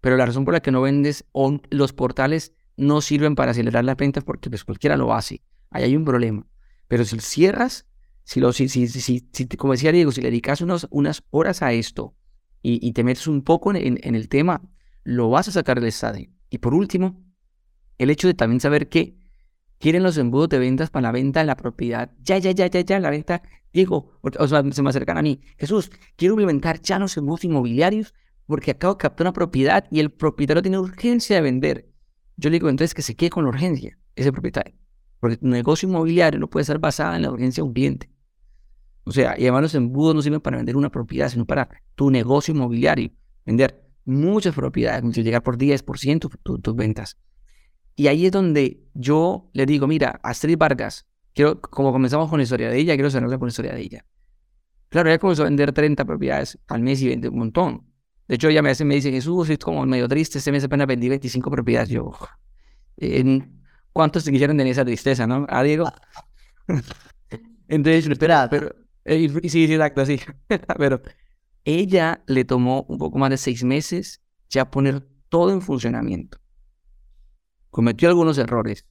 Pero 0.00 0.16
la 0.16 0.26
razón 0.26 0.44
por 0.44 0.54
la 0.54 0.62
que 0.62 0.72
no 0.72 0.80
vendes 0.80 1.24
o 1.30 1.60
los 1.70 1.92
portales 1.92 2.54
no 2.76 3.00
sirven 3.00 3.36
para 3.36 3.52
acelerar 3.52 3.84
las 3.84 3.96
ventas 3.96 4.24
porque 4.24 4.50
pues 4.50 4.64
cualquiera 4.64 4.96
lo 4.96 5.14
hace. 5.14 5.42
Ahí 5.70 5.84
hay 5.84 5.94
un 5.94 6.04
problema. 6.04 6.44
Pero 6.88 7.04
si 7.04 7.20
cierras, 7.20 7.87
si, 8.28 8.40
lo, 8.40 8.52
si, 8.52 8.68
si, 8.68 8.86
si, 8.86 9.46
como 9.56 9.72
decía 9.72 9.90
Diego, 9.90 10.12
si 10.12 10.20
le 10.20 10.28
dedicas 10.28 10.60
unos, 10.60 10.86
unas 10.90 11.24
horas 11.30 11.62
a 11.62 11.72
esto 11.72 12.14
y, 12.60 12.92
te 12.92 13.02
metes 13.02 13.26
un 13.26 13.40
poco 13.40 13.74
en, 13.74 13.98
en, 14.02 14.14
el 14.14 14.28
tema, 14.28 14.60
lo 15.02 15.30
vas 15.30 15.48
a 15.48 15.52
sacar 15.52 15.80
del 15.80 15.88
estadio. 15.88 16.28
Y 16.50 16.58
por 16.58 16.74
último, 16.74 17.24
el 17.96 18.10
hecho 18.10 18.28
de 18.28 18.34
también 18.34 18.60
saber 18.60 18.90
que 18.90 19.16
quieren 19.78 20.02
los 20.02 20.18
embudos 20.18 20.50
de 20.50 20.58
ventas 20.58 20.90
para 20.90 21.04
la 21.04 21.12
venta 21.12 21.40
de 21.40 21.46
la 21.46 21.56
propiedad. 21.56 22.10
Ya, 22.20 22.36
ya, 22.36 22.50
ya, 22.50 22.66
ya, 22.66 22.82
ya, 22.82 23.00
la 23.00 23.08
venta. 23.08 23.40
Diego, 23.72 24.20
o 24.20 24.46
sea, 24.46 24.62
se 24.72 24.82
me 24.82 24.90
acercan 24.90 25.16
a 25.16 25.22
mí. 25.22 25.40
Jesús, 25.56 25.90
quiero 26.16 26.34
implementar 26.34 26.82
ya 26.82 26.98
los 26.98 27.16
embudos 27.16 27.44
inmobiliarios 27.44 28.12
porque 28.44 28.72
acabo 28.72 28.92
de 28.92 28.98
captar 28.98 29.26
una 29.28 29.32
propiedad 29.32 29.86
y 29.90 30.00
el 30.00 30.10
propietario 30.10 30.60
tiene 30.60 30.78
urgencia 30.78 31.36
de 31.36 31.40
vender. 31.40 31.88
Yo 32.36 32.50
le 32.50 32.56
digo 32.56 32.68
entonces 32.68 32.92
que 32.92 33.00
se 33.00 33.16
quede 33.16 33.30
con 33.30 33.44
la 33.44 33.48
urgencia, 33.48 33.98
ese 34.16 34.32
propietario. 34.32 34.74
Porque 35.18 35.38
tu 35.38 35.46
negocio 35.46 35.88
inmobiliario 35.88 36.38
no 36.38 36.50
puede 36.50 36.64
estar 36.64 36.78
basado 36.78 37.16
en 37.16 37.22
la 37.22 37.30
urgencia 37.30 37.62
de 37.62 37.68
un 37.68 37.72
cliente. 37.72 38.17
O 39.08 39.12
sea, 39.12 39.34
y 39.38 39.44
además 39.44 39.62
los 39.62 39.74
embudos 39.74 40.14
no 40.14 40.20
sirven 40.20 40.42
para 40.42 40.58
vender 40.58 40.76
una 40.76 40.90
propiedad, 40.90 41.30
sino 41.30 41.46
para 41.46 41.70
tu 41.94 42.10
negocio 42.10 42.52
inmobiliario. 42.52 43.10
Vender 43.46 43.82
muchas 44.04 44.54
propiedades, 44.54 45.16
llegar 45.16 45.42
por 45.42 45.56
10% 45.56 46.60
tus 46.60 46.76
ventas. 46.76 47.16
Y 47.96 48.08
ahí 48.08 48.26
es 48.26 48.32
donde 48.32 48.82
yo 48.92 49.48
le 49.54 49.64
digo, 49.64 49.86
mira, 49.86 50.20
Astrid 50.22 50.58
Vargas, 50.58 51.06
quiero, 51.34 51.58
como 51.58 51.90
comenzamos 51.90 52.28
con 52.28 52.38
la 52.38 52.42
historia 52.42 52.68
de 52.68 52.78
ella, 52.78 52.94
quiero 52.96 53.10
cerrarla 53.10 53.38
con 53.38 53.46
la 53.46 53.50
historia 53.50 53.72
de 53.72 53.80
ella. 53.80 54.04
Claro, 54.90 55.08
ella 55.08 55.18
comenzó 55.18 55.42
a 55.42 55.46
vender 55.46 55.72
30 55.72 56.04
propiedades 56.04 56.58
al 56.68 56.82
mes 56.82 57.00
y 57.00 57.08
vende 57.08 57.30
un 57.30 57.38
montón. 57.38 57.86
De 58.26 58.34
hecho, 58.34 58.48
ella 58.48 58.60
me, 58.60 58.68
hace, 58.68 58.84
me 58.84 58.94
dice, 58.94 59.10
Jesús, 59.10 59.48
es 59.48 59.58
como 59.58 59.86
medio 59.86 60.06
triste, 60.06 60.36
este 60.36 60.52
mes 60.52 60.64
apenas 60.64 60.86
vendí 60.86 61.08
25 61.08 61.50
propiedades. 61.50 61.88
Yo, 61.88 62.12
¿en 62.98 63.62
¿cuántos 63.94 64.24
te 64.24 64.32
quisieron 64.32 64.58
tener 64.58 64.70
esa 64.70 64.84
tristeza, 64.84 65.26
no? 65.26 65.46
¿Ah, 65.48 65.62
Diego? 65.62 65.90
Entonces, 67.68 68.06
espera, 68.06 68.48
pero, 68.50 68.74
sí, 69.08 69.48
sí, 69.48 69.64
exacto, 69.64 70.06
sí. 70.06 70.20
pero 70.78 71.02
ella 71.64 72.22
le 72.26 72.44
tomó 72.44 72.84
un 72.88 72.98
poco 72.98 73.18
más 73.18 73.30
de 73.30 73.36
seis 73.36 73.64
meses 73.64 74.22
ya 74.48 74.70
poner 74.70 75.06
todo 75.28 75.52
en 75.52 75.60
funcionamiento 75.60 76.38
cometió 77.70 78.08
algunos 78.08 78.38
errores, 78.38 78.86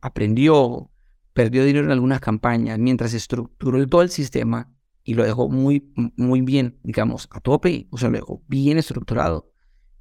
aprendió, 0.00 0.90
perdió 1.32 1.64
dinero 1.64 1.86
en 1.86 1.92
algunas 1.92 2.20
campañas, 2.20 2.78
mientras 2.78 3.14
estructuró 3.14 3.86
todo 3.86 4.02
el 4.02 4.10
sistema 4.10 4.70
y 5.02 5.14
lo 5.14 5.24
dejó 5.24 5.48
muy, 5.48 5.92
muy 6.16 6.42
bien, 6.42 6.78
digamos, 6.82 7.28
a 7.30 7.40
tope, 7.40 7.88
o 7.90 7.96
sea, 7.96 8.10
lo 8.10 8.16
dejó 8.16 8.42
bien 8.46 8.78
estructurado. 8.78 9.50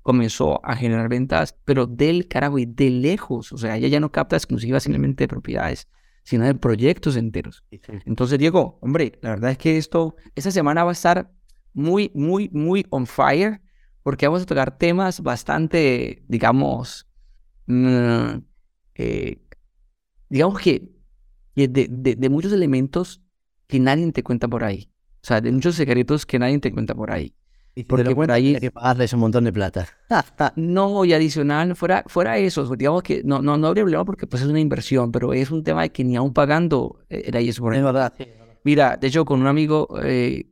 Comenzó 0.01 0.65
a 0.65 0.75
generar 0.75 1.09
ventas, 1.09 1.57
pero 1.65 1.85
del 1.85 2.27
carajo 2.27 2.59
y 2.59 2.65
de 2.65 2.89
lejos. 2.89 3.51
O 3.51 3.57
sea, 3.57 3.75
ella 3.75 3.89
ya 3.89 3.99
no 3.99 4.11
capta 4.11 4.37
exclusivas 4.37 4.83
simplemente 4.83 5.23
de 5.23 5.27
propiedades, 5.27 5.87
sino 6.27 6.45
de 6.45 6.55
proyectos 6.55 7.15
enteros. 7.15 7.63
Entonces, 8.05 8.37
Diego, 8.37 8.77
hombre, 8.81 9.17
la 9.21 9.29
verdad 9.29 9.51
es 9.51 9.57
que 9.57 9.77
esto, 9.77 10.15
esta 10.35 10.51
semana 10.51 10.83
va 10.83 10.91
a 10.91 10.93
estar 10.93 11.31
muy, 11.73 12.11
muy, 12.13 12.49
muy 12.51 12.85
on 12.89 13.07
fire, 13.07 13.61
porque 14.03 14.27
vamos 14.27 14.41
a 14.43 14.45
tocar 14.45 14.77
temas 14.77 15.21
bastante, 15.21 16.23
digamos, 16.27 17.07
Mm, 17.67 18.39
eh, 18.95 19.41
digamos 20.29 20.59
que 20.59 20.89
de, 21.55 22.29
muchos 22.29 22.53
elementos 22.53 23.21
que 23.67 23.79
nadie 23.79 24.11
te 24.11 24.23
cuenta 24.23 24.47
por 24.47 24.63
ahí. 24.63 24.89
O 25.21 25.27
sea, 25.27 25.41
de 25.41 25.51
muchos 25.51 25.75
secretos 25.75 26.25
que 26.25 26.39
nadie 26.39 26.59
te 26.59 26.71
cuenta 26.71 26.95
por 26.95 27.11
ahí. 27.11 27.35
Y 27.77 27.83
porque 27.83 28.15
por 28.15 28.31
ahí 28.31 28.55
hay 28.55 28.59
que 28.59 28.71
pagarles 28.71 29.13
un 29.13 29.19
montón 29.19 29.43
de 29.43 29.53
plata. 29.53 29.87
no, 30.55 31.05
y 31.05 31.13
adicional, 31.13 31.75
fuera, 31.75 32.03
fuera 32.07 32.37
eso, 32.37 32.75
digamos 32.75 33.03
que 33.03 33.21
no, 33.23 33.41
no, 33.41 33.57
no 33.57 33.67
habría 33.67 33.83
problema 33.83 34.03
porque 34.03 34.25
pues 34.25 34.41
es 34.41 34.49
una 34.49 34.59
inversión, 34.59 35.11
pero 35.11 35.31
es 35.33 35.51
un 35.51 35.63
tema 35.63 35.83
de 35.83 35.91
que 35.91 36.03
ni 36.03 36.15
aún 36.15 36.33
pagando 36.33 36.99
era 37.09 37.39
eso 37.39 37.61
por 37.61 37.73
ahí. 37.73 37.79
Es 37.79 37.85
verdad. 37.85 38.13
Mira, 38.63 38.97
de 38.97 39.07
hecho, 39.07 39.25
con 39.25 39.39
un 39.39 39.47
amigo 39.47 39.87
eh, 40.03 40.49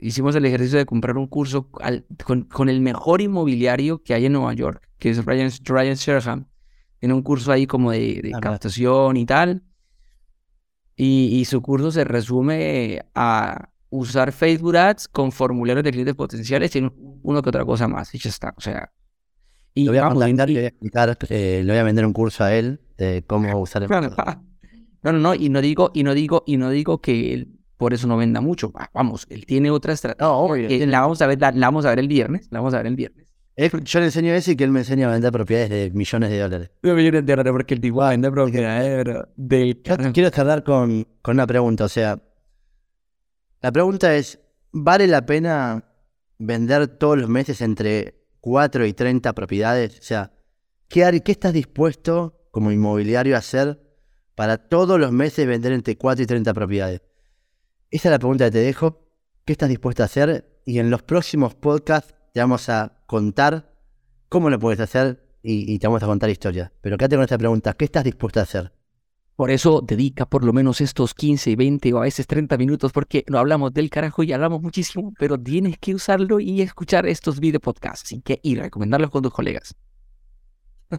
hicimos 0.00 0.36
el 0.36 0.44
ejercicio 0.44 0.78
de 0.78 0.84
comprar 0.84 1.16
un 1.16 1.26
curso 1.26 1.70
con, 1.70 2.42
con, 2.42 2.68
el 2.68 2.80
mejor 2.80 3.22
inmobiliario 3.22 4.02
que 4.02 4.12
hay 4.12 4.26
en 4.26 4.34
Nueva 4.34 4.52
York, 4.52 4.88
que 4.98 5.10
es 5.10 5.24
Ryan, 5.24 5.50
Ryan 5.64 5.94
Sherham 5.94 6.46
tiene 6.98 7.14
un 7.14 7.22
curso 7.22 7.52
ahí 7.52 7.66
como 7.66 7.90
de, 7.92 8.32
captación 8.40 9.16
y 9.16 9.26
tal. 9.26 9.62
Y, 10.96 11.44
su 11.44 11.60
curso 11.60 11.90
se 11.90 12.04
resume 12.04 13.02
a 13.14 13.68
usar 13.90 14.32
Facebook 14.32 14.76
Ads 14.76 15.08
con 15.08 15.32
formularios 15.32 15.84
de 15.84 15.92
clientes 15.92 16.14
potenciales 16.14 16.74
y 16.76 16.90
uno 17.22 17.42
que 17.42 17.48
otra 17.48 17.64
cosa 17.64 17.88
más. 17.88 18.14
Y 18.14 18.18
ya 18.18 18.30
está. 18.30 18.54
O 18.56 18.60
sea. 18.60 18.90
Y 19.74 19.84
lo 19.84 19.92
voy 19.92 19.98
a 19.98 20.08
y 20.48 20.54
le 20.54 20.72
voy 20.80 20.90
a 20.94 21.16
eh, 21.28 21.62
le 21.62 21.72
voy 21.72 21.78
a 21.78 21.82
vender 21.82 22.06
un 22.06 22.14
curso 22.14 22.44
a 22.44 22.54
él 22.54 22.80
de 22.96 23.24
cómo 23.26 23.58
usar 23.60 23.82
el 23.82 23.88
No, 25.02 25.12
no, 25.12 25.18
no, 25.18 25.34
y 25.34 25.50
no 25.50 25.60
digo, 25.60 25.92
y 25.94 26.02
no 26.02 26.14
digo, 26.14 26.42
y 26.46 26.56
no 26.56 26.70
digo 26.70 27.00
que 27.00 27.32
él 27.32 27.56
por 27.76 27.92
eso 27.92 28.06
no 28.06 28.16
venda 28.16 28.40
mucho. 28.40 28.72
Vamos, 28.94 29.26
él 29.30 29.46
tiene 29.46 29.70
otra 29.70 29.92
estrategia. 29.92 30.26
No, 30.26 30.48
la 30.56 31.00
vamos 31.00 31.20
a 31.22 31.26
ver, 31.26 31.40
la, 31.40 31.52
vamos 31.52 31.84
a 31.84 31.90
ver 31.90 31.98
el 31.98 32.08
viernes, 32.08 32.48
la 32.50 32.60
vamos 32.60 32.74
a 32.74 32.78
ver 32.78 32.86
el 32.86 32.96
viernes. 32.96 33.26
Yo 33.84 34.00
le 34.00 34.06
enseño 34.06 34.34
eso 34.34 34.50
y 34.50 34.56
que 34.56 34.64
él 34.64 34.70
me 34.70 34.80
enseña 34.80 35.08
a 35.08 35.12
vender 35.12 35.32
propiedades 35.32 35.70
de 35.70 35.90
millones 35.94 36.30
de 36.30 36.38
dólares. 36.38 36.70
De 36.82 36.92
millones 36.92 37.24
de 37.24 37.32
dólares, 37.32 37.52
porque 37.52 37.74
el 37.74 37.80
tipo 37.80 38.00
vende 38.00 38.30
propiedades 38.30 39.06
de... 39.36 39.80
quiero 40.12 40.30
cerrar 40.30 40.62
con, 40.62 41.06
con 41.22 41.36
una 41.36 41.46
pregunta, 41.46 41.84
o 41.84 41.88
sea, 41.88 42.18
la 43.66 43.72
pregunta 43.72 44.14
es, 44.14 44.38
¿vale 44.70 45.08
la 45.08 45.26
pena 45.26 45.86
vender 46.38 46.86
todos 46.86 47.18
los 47.18 47.28
meses 47.28 47.60
entre 47.60 48.14
4 48.40 48.86
y 48.86 48.92
30 48.92 49.32
propiedades? 49.32 49.98
O 49.98 50.02
sea, 50.04 50.30
¿qué, 50.86 51.20
estás 51.26 51.52
dispuesto 51.52 52.46
como 52.52 52.70
inmobiliario 52.70 53.34
a 53.34 53.40
hacer 53.40 53.82
para 54.36 54.56
todos 54.56 55.00
los 55.00 55.10
meses 55.10 55.48
vender 55.48 55.72
entre 55.72 55.98
4 55.98 56.22
y 56.22 56.26
30 56.26 56.54
propiedades? 56.54 57.02
Esa 57.90 58.08
es 58.08 58.12
la 58.12 58.20
pregunta 58.20 58.44
que 58.44 58.52
te 58.52 58.58
dejo. 58.60 59.00
¿Qué 59.44 59.54
estás 59.54 59.68
dispuesto 59.68 60.04
a 60.04 60.06
hacer? 60.06 60.60
Y 60.64 60.78
en 60.78 60.88
los 60.88 61.02
próximos 61.02 61.56
podcasts 61.56 62.14
te 62.32 62.38
vamos 62.38 62.68
a 62.68 63.02
contar 63.06 63.74
cómo 64.28 64.48
lo 64.48 64.60
puedes 64.60 64.78
hacer 64.78 65.26
y, 65.42 65.76
te 65.80 65.88
vamos 65.88 66.04
a 66.04 66.06
contar 66.06 66.30
historias. 66.30 66.70
Pero 66.82 66.96
quédate 66.96 67.16
con 67.16 67.24
esta 67.24 67.36
pregunta. 67.36 67.72
¿Qué 67.72 67.86
estás 67.86 68.04
dispuesto 68.04 68.38
a 68.38 68.44
hacer? 68.44 68.75
Por 69.36 69.50
eso 69.50 69.82
dedica 69.86 70.24
por 70.24 70.44
lo 70.44 70.54
menos 70.54 70.80
estos 70.80 71.12
15, 71.12 71.56
20 71.56 71.92
o 71.92 71.98
a 71.98 72.02
veces 72.02 72.26
30 72.26 72.56
minutos 72.56 72.90
porque 72.92 73.22
no 73.28 73.38
hablamos 73.38 73.72
del 73.74 73.90
carajo 73.90 74.22
y 74.22 74.32
hablamos 74.32 74.62
muchísimo, 74.62 75.12
pero 75.18 75.38
tienes 75.38 75.76
que 75.78 75.94
usarlo 75.94 76.40
y 76.40 76.62
escuchar 76.62 77.06
estos 77.06 77.38
video 77.38 77.60
podcasts 77.60 78.14
que, 78.24 78.40
y 78.42 78.54
recomendarlos 78.54 79.10
con 79.10 79.22
tus 79.22 79.32
colegas. 79.32 79.76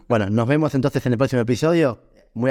Bueno, 0.08 0.30
nos 0.30 0.46
vemos 0.46 0.74
entonces 0.74 1.04
en 1.06 1.12
el 1.12 1.18
próximo 1.18 1.42
episodio. 1.42 2.00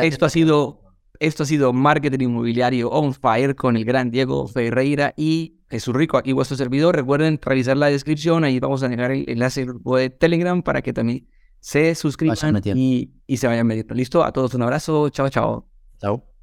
Esto 0.02 0.26
ha 0.26 0.30
sido 0.30 0.82
esto 1.20 1.44
ha 1.44 1.46
sido 1.46 1.74
Marketing 1.74 2.26
Inmobiliario 2.26 2.90
On 2.90 3.14
Fire 3.14 3.56
con 3.56 3.76
el 3.76 3.86
gran 3.86 4.12
Diego 4.12 4.48
Ferreira 4.48 5.14
y 5.18 5.62
Jesús 5.70 5.96
Rico, 5.96 6.18
aquí 6.18 6.32
vuestro 6.32 6.58
servidor. 6.58 6.96
Recuerden 6.96 7.40
revisar 7.42 7.78
la 7.78 7.88
descripción, 7.88 8.44
ahí 8.44 8.60
vamos 8.60 8.84
a 8.84 8.90
dejar 8.90 9.12
el 9.12 9.26
enlace 9.28 9.66
de 9.66 10.10
Telegram 10.10 10.62
para 10.62 10.82
que 10.82 10.94
también 10.94 11.28
se 11.60 11.96
suscriban 11.96 12.62
y, 12.76 13.14
y, 13.26 13.38
se 13.38 13.48
vayan 13.48 13.66
metiendo. 13.66 13.96
Listo, 13.96 14.24
a 14.24 14.32
todos 14.32 14.54
un 14.54 14.62
abrazo, 14.62 15.10
chao, 15.10 15.30
chao. 15.30 15.77
Chao. 16.02 16.37